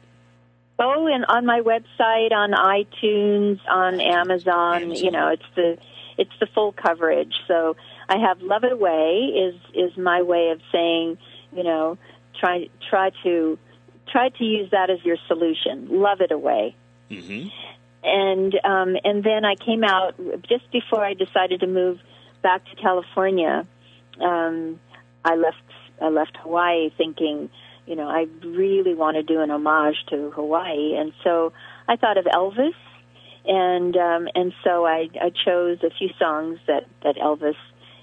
oh, 0.80 1.08
and 1.08 1.26
on 1.26 1.46
my 1.46 1.62
website, 1.62 2.32
on 2.32 2.52
iTunes, 2.52 3.60
on 3.70 4.02
Amazon, 4.02 4.84
Amazon. 4.84 5.06
you 5.06 5.12
know, 5.12 5.28
it's 5.28 5.46
the 5.56 5.78
it's 6.18 6.32
the 6.40 6.48
full 6.48 6.72
coverage. 6.72 7.34
So 7.48 7.76
I 8.12 8.18
have 8.18 8.42
"Love 8.42 8.64
It 8.64 8.74
Away" 8.74 9.32
is 9.46 9.56
is 9.74 9.98
my 9.98 10.22
way 10.22 10.50
of 10.50 10.60
saying, 10.72 11.18
you 11.56 11.64
know, 11.64 11.98
try 12.40 12.70
try 12.90 13.12
to 13.24 13.58
try 14.12 14.30
to 14.30 14.44
use 14.44 14.70
that 14.72 14.90
as 14.90 15.04
your 15.04 15.18
solution. 15.28 15.88
Love 15.90 16.22
it 16.22 16.32
away. 16.32 16.76
hmm 17.10 17.48
and 18.04 18.54
um, 18.64 18.98
and 19.04 19.24
then 19.24 19.46
I 19.46 19.56
came 19.56 19.84
out 19.84 20.16
just 20.50 20.70
before 20.72 21.04
I 21.06 21.14
decided 21.14 21.60
to 21.60 21.68
move 21.68 22.00
back 22.42 22.66
to 22.70 22.76
California. 22.76 23.68
Um, 24.20 24.80
I 25.24 25.36
left 25.36 25.58
I 26.02 26.10
left 26.10 26.36
Hawaii 26.38 26.90
thinking, 26.98 27.50
you 27.86 27.96
know, 27.96 28.08
I 28.08 28.26
really 28.44 28.96
want 28.96 29.18
to 29.18 29.24
do 29.24 29.40
an 29.42 29.52
homage 29.52 29.98
to 30.10 30.32
Hawaii, 30.32 30.96
and 30.96 31.14
so 31.24 31.54
I 31.88 31.96
thought 31.96 32.18
of 32.18 32.26
Elvis, 32.26 32.74
and 33.46 33.96
um, 33.96 34.28
and 34.34 34.54
so 34.64 34.86
I, 34.86 35.10
I 35.22 35.30
chose 35.46 35.78
a 35.84 35.92
few 35.92 36.10
songs 36.18 36.60
that 36.68 36.88
that 37.04 37.18
Elvis 37.18 37.56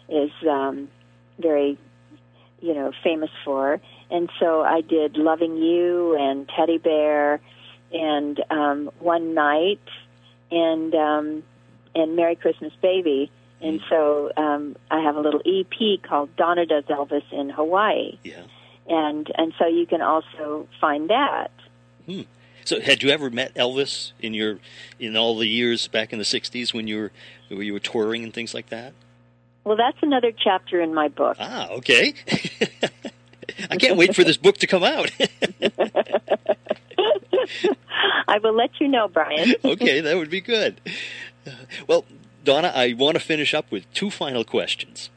is 0.08 0.30
um, 0.48 0.88
very, 1.38 1.78
you 2.60 2.74
know, 2.74 2.92
famous 3.02 3.30
for, 3.44 3.80
and 4.10 4.30
so 4.40 4.62
I 4.62 4.80
did 4.80 5.16
"Loving 5.16 5.56
You" 5.56 6.16
and 6.18 6.48
"Teddy 6.48 6.78
Bear." 6.78 7.40
and 7.90 8.38
um, 8.50 8.90
one 8.98 9.32
night 9.32 9.80
and 10.50 10.94
um, 10.94 11.42
and 11.94 12.16
Merry 12.16 12.36
Christmas 12.36 12.72
Baby. 12.82 13.30
And 13.62 13.80
so 13.88 14.30
um, 14.36 14.76
I 14.90 15.00
have 15.00 15.16
a 15.16 15.20
little 15.20 15.40
EP 15.46 16.02
called 16.02 16.36
Donna 16.36 16.66
Does 16.66 16.84
Elvis 16.84 17.24
in 17.32 17.48
Hawaii, 17.50 18.18
Yeah. 18.22 18.42
and 18.86 19.26
and 19.36 19.52
so 19.58 19.66
you 19.66 19.86
can 19.86 20.02
also 20.02 20.68
find 20.80 21.08
that. 21.10 21.50
So, 22.64 22.80
had 22.80 23.02
you 23.02 23.08
ever 23.08 23.30
met 23.30 23.54
Elvis 23.54 24.12
in 24.20 24.34
your 24.34 24.58
in 25.00 25.16
all 25.16 25.36
the 25.38 25.48
years 25.48 25.88
back 25.88 26.12
in 26.12 26.18
the 26.18 26.24
'60s 26.26 26.74
when 26.74 26.86
you 26.86 26.98
were 26.98 27.12
when 27.48 27.62
you 27.62 27.72
were 27.72 27.80
touring 27.80 28.22
and 28.22 28.34
things 28.34 28.52
like 28.52 28.68
that? 28.68 28.92
Well, 29.64 29.76
that's 29.76 29.98
another 30.02 30.32
chapter 30.32 30.80
in 30.80 30.94
my 30.94 31.08
book. 31.08 31.36
Ah, 31.38 31.68
okay. 31.70 32.14
I 33.70 33.76
can't 33.76 33.96
wait 33.96 34.14
for 34.14 34.24
this 34.24 34.36
book 34.36 34.56
to 34.58 34.66
come 34.66 34.84
out. 34.84 35.10
I 38.28 38.38
will 38.42 38.54
let 38.54 38.80
you 38.80 38.88
know, 38.88 39.08
Brian. 39.08 39.54
okay, 39.64 40.00
that 40.00 40.16
would 40.16 40.30
be 40.30 40.40
good. 40.40 40.80
Well, 41.86 42.04
Donna, 42.44 42.72
I 42.74 42.92
want 42.94 43.14
to 43.16 43.20
finish 43.20 43.54
up 43.54 43.70
with 43.70 43.90
two 43.92 44.10
final 44.10 44.44
questions. 44.44 45.10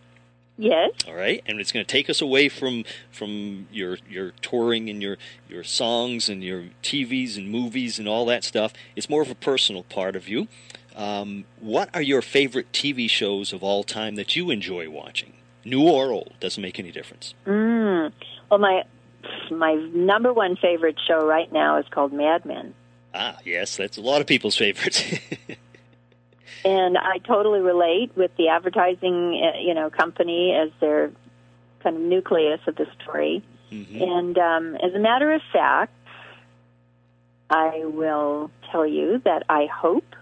yes. 0.58 0.92
All 1.08 1.14
right, 1.14 1.42
and 1.46 1.60
it's 1.60 1.72
going 1.72 1.86
to 1.86 1.92
take 1.92 2.10
us 2.10 2.22
away 2.22 2.50
from 2.50 2.84
from 3.12 3.68
your 3.72 3.98
your 4.10 4.32
touring 4.42 4.90
and 4.90 5.02
your 5.02 5.18
your 5.50 5.64
songs 5.64 6.30
and 6.30 6.44
your 6.44 6.66
TVs 6.84 7.38
and 7.38 7.50
movies 7.50 8.00
and 8.00 8.08
all 8.08 8.26
that 8.26 8.44
stuff. 8.44 8.74
It's 8.96 9.10
more 9.10 9.22
of 9.22 9.30
a 9.30 9.36
personal 9.36 9.84
part 9.84 10.16
of 10.16 10.28
you. 10.30 10.48
Um, 10.96 11.46
what 11.60 11.90
are 11.94 12.02
your 12.02 12.22
favorite 12.22 12.72
TV 12.72 13.10
shows 13.10 13.54
of 13.54 13.64
all 13.64 13.84
time 13.84 14.16
that 14.16 14.36
you 14.36 14.50
enjoy 14.50 14.90
watching? 14.90 15.34
New 15.64 15.88
or 15.88 16.12
old 16.12 16.34
doesn't 16.40 16.62
make 16.62 16.80
any 16.80 16.92
difference. 16.92 17.34
Mm. 17.46 18.12
Well, 18.50 18.60
my 18.60 18.84
my 19.52 19.76
number 19.94 20.34
one 20.34 20.56
favorite 20.56 20.98
show 21.08 21.26
right 21.26 21.52
now 21.52 21.78
is 21.78 21.86
called 21.90 22.12
Mad 22.12 22.46
Men. 22.46 22.74
Ah, 23.14 23.38
yes, 23.46 23.78
that's 23.78 23.98
a 23.98 24.02
lot 24.02 24.22
of 24.22 24.28
people's 24.28 24.56
favorites. 24.56 25.04
and 26.66 26.98
I 26.98 27.20
totally 27.20 27.60
relate 27.60 28.12
with 28.16 28.36
the 28.38 28.48
advertising, 28.48 29.42
uh, 29.44 29.60
you 29.60 29.74
know, 29.74 29.90
company 29.90 30.54
as 30.54 30.72
their 30.80 31.12
kind 31.84 31.96
of 31.96 32.02
nucleus 32.02 32.62
of 32.68 32.76
the 32.76 32.88
story. 33.02 33.44
Mhm. 33.72 34.02
And 34.02 34.38
um, 34.38 34.76
as 34.76 34.94
a 34.94 35.00
matter 35.00 35.32
of 35.32 35.42
fact, 35.54 35.94
I 37.50 37.84
will 37.86 38.50
tell 38.72 38.88
you 38.88 39.22
that 39.26 39.44
I 39.50 39.66
hope 39.66 40.16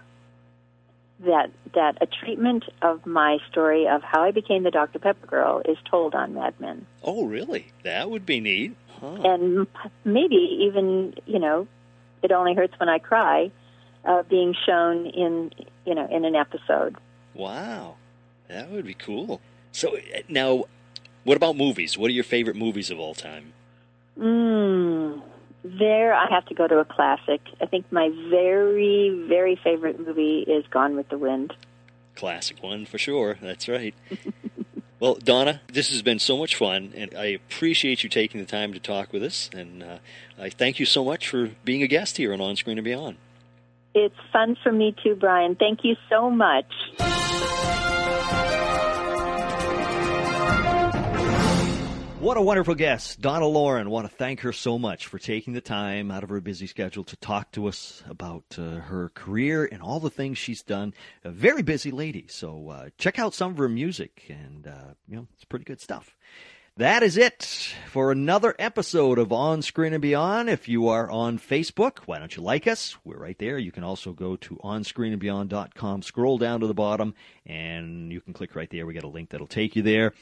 that 1.24 1.50
that 1.74 1.98
a 2.00 2.06
treatment 2.06 2.64
of 2.82 3.04
my 3.06 3.38
story 3.50 3.86
of 3.86 4.02
how 4.02 4.22
I 4.22 4.30
became 4.30 4.62
the 4.62 4.70
Dr 4.70 4.98
Pepper 4.98 5.26
girl 5.26 5.62
is 5.64 5.76
told 5.90 6.14
on 6.14 6.34
Mad 6.34 6.54
Men, 6.60 6.86
Oh, 7.02 7.24
really? 7.24 7.66
That 7.84 8.10
would 8.10 8.24
be 8.26 8.40
neat. 8.40 8.74
Huh. 9.00 9.14
and 9.24 9.66
maybe 10.04 10.36
even 10.66 11.14
you 11.26 11.38
know, 11.38 11.66
it 12.22 12.32
only 12.32 12.54
hurts 12.54 12.74
when 12.78 12.88
I 12.90 12.98
cry, 12.98 13.50
uh, 14.04 14.22
being 14.24 14.54
shown 14.66 15.06
in 15.06 15.52
you 15.86 15.94
know 15.94 16.06
in 16.10 16.24
an 16.24 16.34
episode. 16.34 16.96
Wow, 17.34 17.96
that 18.48 18.70
would 18.70 18.84
be 18.86 18.94
cool. 18.94 19.40
So 19.72 19.96
uh, 19.96 20.20
now, 20.28 20.64
what 21.24 21.36
about 21.36 21.56
movies? 21.56 21.96
What 21.96 22.08
are 22.10 22.14
your 22.14 22.24
favorite 22.24 22.56
movies 22.56 22.90
of 22.90 22.98
all 22.98 23.14
time? 23.14 23.52
Mm, 24.18 25.22
there, 25.64 26.14
I 26.14 26.26
have 26.30 26.46
to 26.46 26.54
go 26.54 26.66
to 26.66 26.78
a 26.78 26.84
classic. 26.84 27.40
I 27.60 27.66
think 27.66 27.90
my 27.92 28.10
very, 28.30 29.26
very 29.28 29.56
favorite 29.56 30.04
movie 30.04 30.40
is 30.40 30.64
Gone 30.68 30.96
with 30.96 31.08
the 31.08 31.18
Wind. 31.18 31.54
Classic 32.14 32.62
one 32.62 32.86
for 32.86 32.98
sure. 32.98 33.38
That's 33.40 33.68
right. 33.68 33.94
well, 35.00 35.14
Donna, 35.14 35.60
this 35.72 35.90
has 35.90 36.02
been 36.02 36.18
so 36.18 36.36
much 36.36 36.56
fun, 36.56 36.92
and 36.94 37.14
I 37.14 37.26
appreciate 37.26 38.02
you 38.02 38.08
taking 38.08 38.40
the 38.40 38.46
time 38.46 38.72
to 38.72 38.80
talk 38.80 39.12
with 39.12 39.22
us. 39.22 39.50
And 39.52 39.82
uh, 39.82 39.98
I 40.38 40.50
thank 40.50 40.80
you 40.80 40.86
so 40.86 41.04
much 41.04 41.28
for 41.28 41.50
being 41.64 41.82
a 41.82 41.86
guest 41.86 42.16
here 42.16 42.32
on 42.32 42.40
On 42.40 42.56
Screen 42.56 42.78
and 42.78 42.84
Beyond. 42.84 43.16
It's 43.94 44.14
fun 44.32 44.56
for 44.62 44.72
me 44.72 44.94
too, 45.02 45.14
Brian. 45.14 45.56
Thank 45.56 45.80
you 45.84 45.96
so 46.08 46.30
much. 46.30 46.66
What 52.20 52.36
a 52.36 52.42
wonderful 52.42 52.74
guest, 52.74 53.22
Donna 53.22 53.46
Loren. 53.46 53.88
Want 53.88 54.06
to 54.06 54.14
thank 54.14 54.40
her 54.40 54.52
so 54.52 54.78
much 54.78 55.06
for 55.06 55.18
taking 55.18 55.54
the 55.54 55.62
time 55.62 56.10
out 56.10 56.22
of 56.22 56.28
her 56.28 56.38
busy 56.42 56.66
schedule 56.66 57.02
to 57.04 57.16
talk 57.16 57.50
to 57.52 57.66
us 57.66 58.02
about 58.06 58.44
uh, 58.58 58.72
her 58.80 59.10
career 59.14 59.66
and 59.72 59.80
all 59.80 60.00
the 60.00 60.10
things 60.10 60.36
she's 60.36 60.62
done. 60.62 60.92
A 61.24 61.30
very 61.30 61.62
busy 61.62 61.90
lady, 61.90 62.26
so 62.28 62.68
uh, 62.68 62.88
check 62.98 63.18
out 63.18 63.32
some 63.32 63.52
of 63.52 63.56
her 63.58 63.70
music, 63.70 64.26
and 64.28 64.66
uh, 64.66 64.92
you 65.08 65.16
know 65.16 65.28
it's 65.34 65.46
pretty 65.46 65.64
good 65.64 65.80
stuff. 65.80 66.14
That 66.76 67.02
is 67.02 67.16
it 67.16 67.74
for 67.88 68.12
another 68.12 68.54
episode 68.58 69.18
of 69.18 69.32
On 69.32 69.62
Screen 69.62 69.94
and 69.94 70.02
Beyond. 70.02 70.50
If 70.50 70.68
you 70.68 70.88
are 70.88 71.10
on 71.10 71.38
Facebook, 71.38 72.00
why 72.04 72.18
don't 72.18 72.36
you 72.36 72.42
like 72.42 72.66
us? 72.66 72.98
We're 73.02 73.16
right 73.16 73.38
there. 73.38 73.56
You 73.56 73.72
can 73.72 73.82
also 73.82 74.12
go 74.12 74.36
to 74.36 74.56
onscreenandbeyond.com, 74.56 76.02
scroll 76.02 76.36
down 76.36 76.60
to 76.60 76.66
the 76.66 76.74
bottom, 76.74 77.14
and 77.46 78.12
you 78.12 78.20
can 78.20 78.34
click 78.34 78.54
right 78.54 78.68
there. 78.68 78.84
We 78.84 78.92
got 78.92 79.04
a 79.04 79.08
link 79.08 79.30
that'll 79.30 79.46
take 79.46 79.74
you 79.74 79.80
there. 79.82 80.12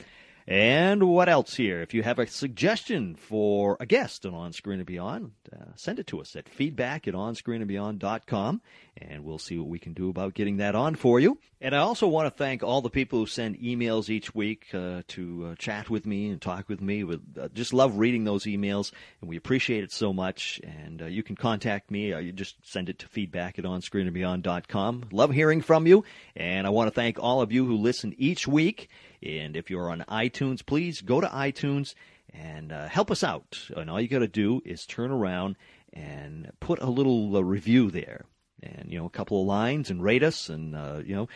And 0.50 1.04
what 1.10 1.28
else 1.28 1.56
here? 1.56 1.82
If 1.82 1.92
you 1.92 2.02
have 2.04 2.18
a 2.18 2.26
suggestion 2.26 3.16
for 3.16 3.76
a 3.80 3.84
guest 3.84 4.24
on 4.24 4.32
On 4.32 4.54
Screen 4.54 4.78
and 4.78 4.86
Beyond, 4.86 5.32
uh, 5.52 5.64
send 5.76 5.98
it 5.98 6.06
to 6.06 6.22
us 6.22 6.34
at 6.36 6.48
feedback 6.48 7.06
at 7.06 7.12
onscreenandbeyond.com, 7.12 8.62
and 8.96 9.24
we'll 9.24 9.38
see 9.38 9.58
what 9.58 9.68
we 9.68 9.78
can 9.78 9.92
do 9.92 10.08
about 10.08 10.32
getting 10.32 10.56
that 10.56 10.74
on 10.74 10.94
for 10.94 11.20
you. 11.20 11.38
And 11.60 11.74
I 11.74 11.80
also 11.80 12.08
want 12.08 12.26
to 12.26 12.30
thank 12.30 12.62
all 12.62 12.80
the 12.80 12.88
people 12.88 13.18
who 13.18 13.26
send 13.26 13.58
emails 13.58 14.08
each 14.08 14.34
week 14.34 14.68
uh, 14.72 15.02
to 15.08 15.48
uh, 15.50 15.54
chat 15.56 15.90
with 15.90 16.06
me 16.06 16.30
and 16.30 16.40
talk 16.40 16.66
with 16.70 16.80
me. 16.80 17.04
We 17.04 17.20
uh, 17.38 17.48
just 17.52 17.74
love 17.74 17.98
reading 17.98 18.24
those 18.24 18.44
emails, 18.44 18.90
and 19.20 19.28
we 19.28 19.36
appreciate 19.36 19.84
it 19.84 19.92
so 19.92 20.14
much. 20.14 20.62
And 20.64 21.02
uh, 21.02 21.06
you 21.06 21.22
can 21.22 21.36
contact 21.36 21.90
me. 21.90 22.14
Uh, 22.14 22.20
you 22.20 22.32
just 22.32 22.56
send 22.62 22.88
it 22.88 23.00
to 23.00 23.08
feedback 23.08 23.58
at 23.58 23.66
onscreenandbeyond.com. 23.66 25.08
Love 25.12 25.30
hearing 25.30 25.60
from 25.60 25.86
you, 25.86 26.04
and 26.34 26.66
I 26.66 26.70
want 26.70 26.88
to 26.88 26.94
thank 26.94 27.18
all 27.18 27.42
of 27.42 27.52
you 27.52 27.66
who 27.66 27.76
listen 27.76 28.14
each 28.16 28.48
week. 28.48 28.88
And 29.22 29.56
if 29.56 29.70
you're 29.70 29.90
on 29.90 30.04
iTunes, 30.08 30.64
please 30.64 31.00
go 31.00 31.20
to 31.20 31.26
iTunes 31.28 31.94
and 32.32 32.72
uh, 32.72 32.88
help 32.88 33.10
us 33.10 33.24
out. 33.24 33.58
And 33.76 33.90
all 33.90 34.00
you 34.00 34.08
got 34.08 34.20
to 34.20 34.28
do 34.28 34.62
is 34.64 34.86
turn 34.86 35.10
around 35.10 35.56
and 35.92 36.50
put 36.60 36.80
a 36.80 36.90
little 36.90 37.36
uh, 37.36 37.40
review 37.40 37.90
there, 37.90 38.26
and 38.62 38.90
you 38.90 38.98
know, 38.98 39.06
a 39.06 39.10
couple 39.10 39.40
of 39.40 39.46
lines, 39.46 39.90
and 39.90 40.02
rate 40.02 40.22
us, 40.22 40.48
and 40.48 40.76
uh, 40.76 41.00
you 41.04 41.14
know, 41.14 41.28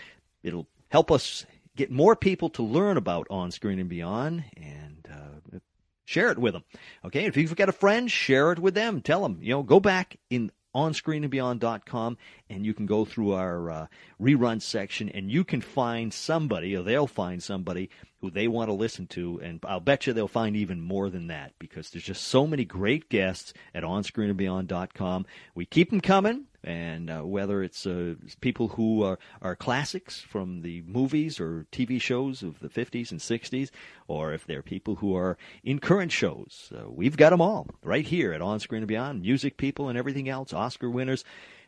it'll 0.43 0.67
help 0.91 1.11
us 1.11 1.47
get 1.75 1.91
more 1.91 2.15
people 2.15 2.51
to 2.51 2.63
learn 2.63 2.97
about 2.97 3.27
On 3.31 3.51
Screen 3.51 3.79
and 3.79 3.89
Beyond, 3.89 4.45
and 4.57 5.09
uh, 5.11 5.59
share 6.05 6.31
it 6.31 6.39
with 6.39 6.53
them. 6.53 6.65
Okay, 7.05 7.25
if 7.25 7.37
you've 7.37 7.57
got 7.57 7.71
a 7.71 7.73
friend, 7.73 8.11
share 8.11 8.53
it 8.53 8.59
with 8.59 8.75
them. 8.75 9.01
Tell 9.01 9.23
them, 9.23 9.39
you 9.41 9.51
know, 9.51 9.63
go 9.63 9.81
back 9.81 10.19
in 10.29 10.53
onscreenandbeyond.com 10.75 12.17
and 12.49 12.65
you 12.65 12.75
can 12.75 12.87
go 12.87 13.05
through 13.05 13.33
our 13.33 13.71
uh, 13.71 13.87
rerun 14.21 14.61
section 14.61 15.09
and 15.09 15.31
you 15.31 15.45
can 15.45 15.61
find 15.61 16.13
somebody 16.13 16.75
or 16.75 16.83
they'll 16.83 17.07
find 17.07 17.43
somebody 17.43 17.91
who 18.21 18.31
they 18.31 18.49
want 18.49 18.69
to 18.69 18.75
listen 18.75 19.07
to 19.07 19.41
and 19.43 19.61
I'll 19.65 19.81
bet 19.81 20.07
you 20.07 20.13
they'll 20.13 20.29
find 20.29 20.57
even 20.57 20.81
more 20.81 21.11
than 21.11 21.27
that 21.29 21.53
because 21.59 21.91
there's 21.91 22.05
just 22.05 22.25
so 22.25 22.47
many 22.47 22.65
great 22.65 23.09
guests 23.09 23.53
at 23.75 23.83
onscreenandbeyond.com. 23.83 25.27
We 25.55 25.67
keep 25.67 25.91
them 25.91 26.01
coming 26.01 26.47
and 26.65 27.11
uh, 27.11 27.21
whether 27.21 27.63
it's 27.63 27.87
uh, 27.87 28.15
people 28.41 28.69
who 28.69 29.03
are, 29.03 29.19
are 29.41 29.57
classics 29.57 30.21
from 30.21 30.63
the 30.63 30.83
movies 30.87 31.41
or 31.41 31.67
TV 31.73 32.01
shows 32.01 32.43
of 32.43 32.61
the 32.61 32.69
50s 32.69 33.11
and 33.11 33.21
60s, 33.21 33.71
or 34.07 34.33
if 34.33 34.47
they're 34.47 34.63
people 34.63 34.97
who 34.97 35.17
are 35.17 35.37
in 35.65 35.79
current 35.79 36.13
shows, 36.13 36.73
uh, 36.77 36.89
we've 36.89 37.17
got 37.17 37.31
them 37.31 37.41
all 37.41 37.67
right 37.83 38.07
here 38.07 38.33
at 38.33 38.43
On 38.43 38.61
Screen 38.61 38.83
and 38.83 38.89
Beyond, 38.89 39.23
music 39.23 39.57
people 39.57 39.89
and 39.89 39.99
everything 39.99 40.29
else, 40.29 40.53
Oscar 40.53 40.91
winners. 40.91 41.25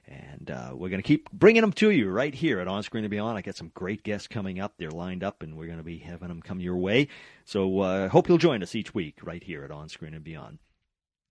And 0.07 0.51
uh, 0.51 0.73
we're 0.75 0.91
going 0.91 1.03
to 1.03 1.07
keep 1.07 1.31
bringing 1.33 1.63
them 1.63 1.73
to 1.73 1.91
you 1.91 2.11
right 2.11 2.35
here 2.35 2.61
at 2.61 2.69
On 2.69 2.83
Screen 2.83 3.05
and 3.05 3.11
Beyond. 3.11 3.39
I 3.39 3.41
got 3.41 3.57
some 3.57 3.73
great 3.75 4.03
guests 4.03 4.29
coming 4.29 4.61
up. 4.61 4.75
They're 4.77 4.91
lined 4.91 5.25
up, 5.25 5.43
and 5.43 5.57
we're 5.57 5.67
going 5.67 5.79
to 5.79 5.85
be 5.85 5.97
having 5.97 6.29
them 6.29 6.43
come 6.43 6.61
your 6.61 6.77
way. 6.77 7.09
So 7.47 7.81
I 7.81 8.03
uh, 8.03 8.09
hope 8.11 8.29
you'll 8.29 8.37
join 8.37 8.63
us 8.63 8.75
each 8.75 8.95
week 8.95 9.21
right 9.23 9.43
here 9.43 9.65
at 9.65 9.71
On 9.71 9.89
Screen 9.89 10.13
and 10.13 10.23
Beyond. 10.23 10.59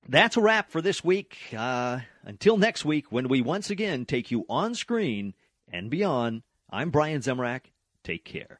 That's 0.07 0.37
a 0.37 0.41
wrap 0.41 0.69
for 0.69 0.81
this 0.81 1.03
week. 1.03 1.37
Uh, 1.57 1.99
until 2.23 2.57
next 2.57 2.83
week, 2.85 3.11
when 3.11 3.27
we 3.27 3.41
once 3.41 3.69
again 3.69 4.05
take 4.05 4.31
you 4.31 4.45
on 4.49 4.75
screen 4.75 5.33
and 5.71 5.89
beyond, 5.89 6.43
I'm 6.69 6.89
Brian 6.89 7.21
Zemrak. 7.21 7.71
Take 8.03 8.25
care. 8.25 8.57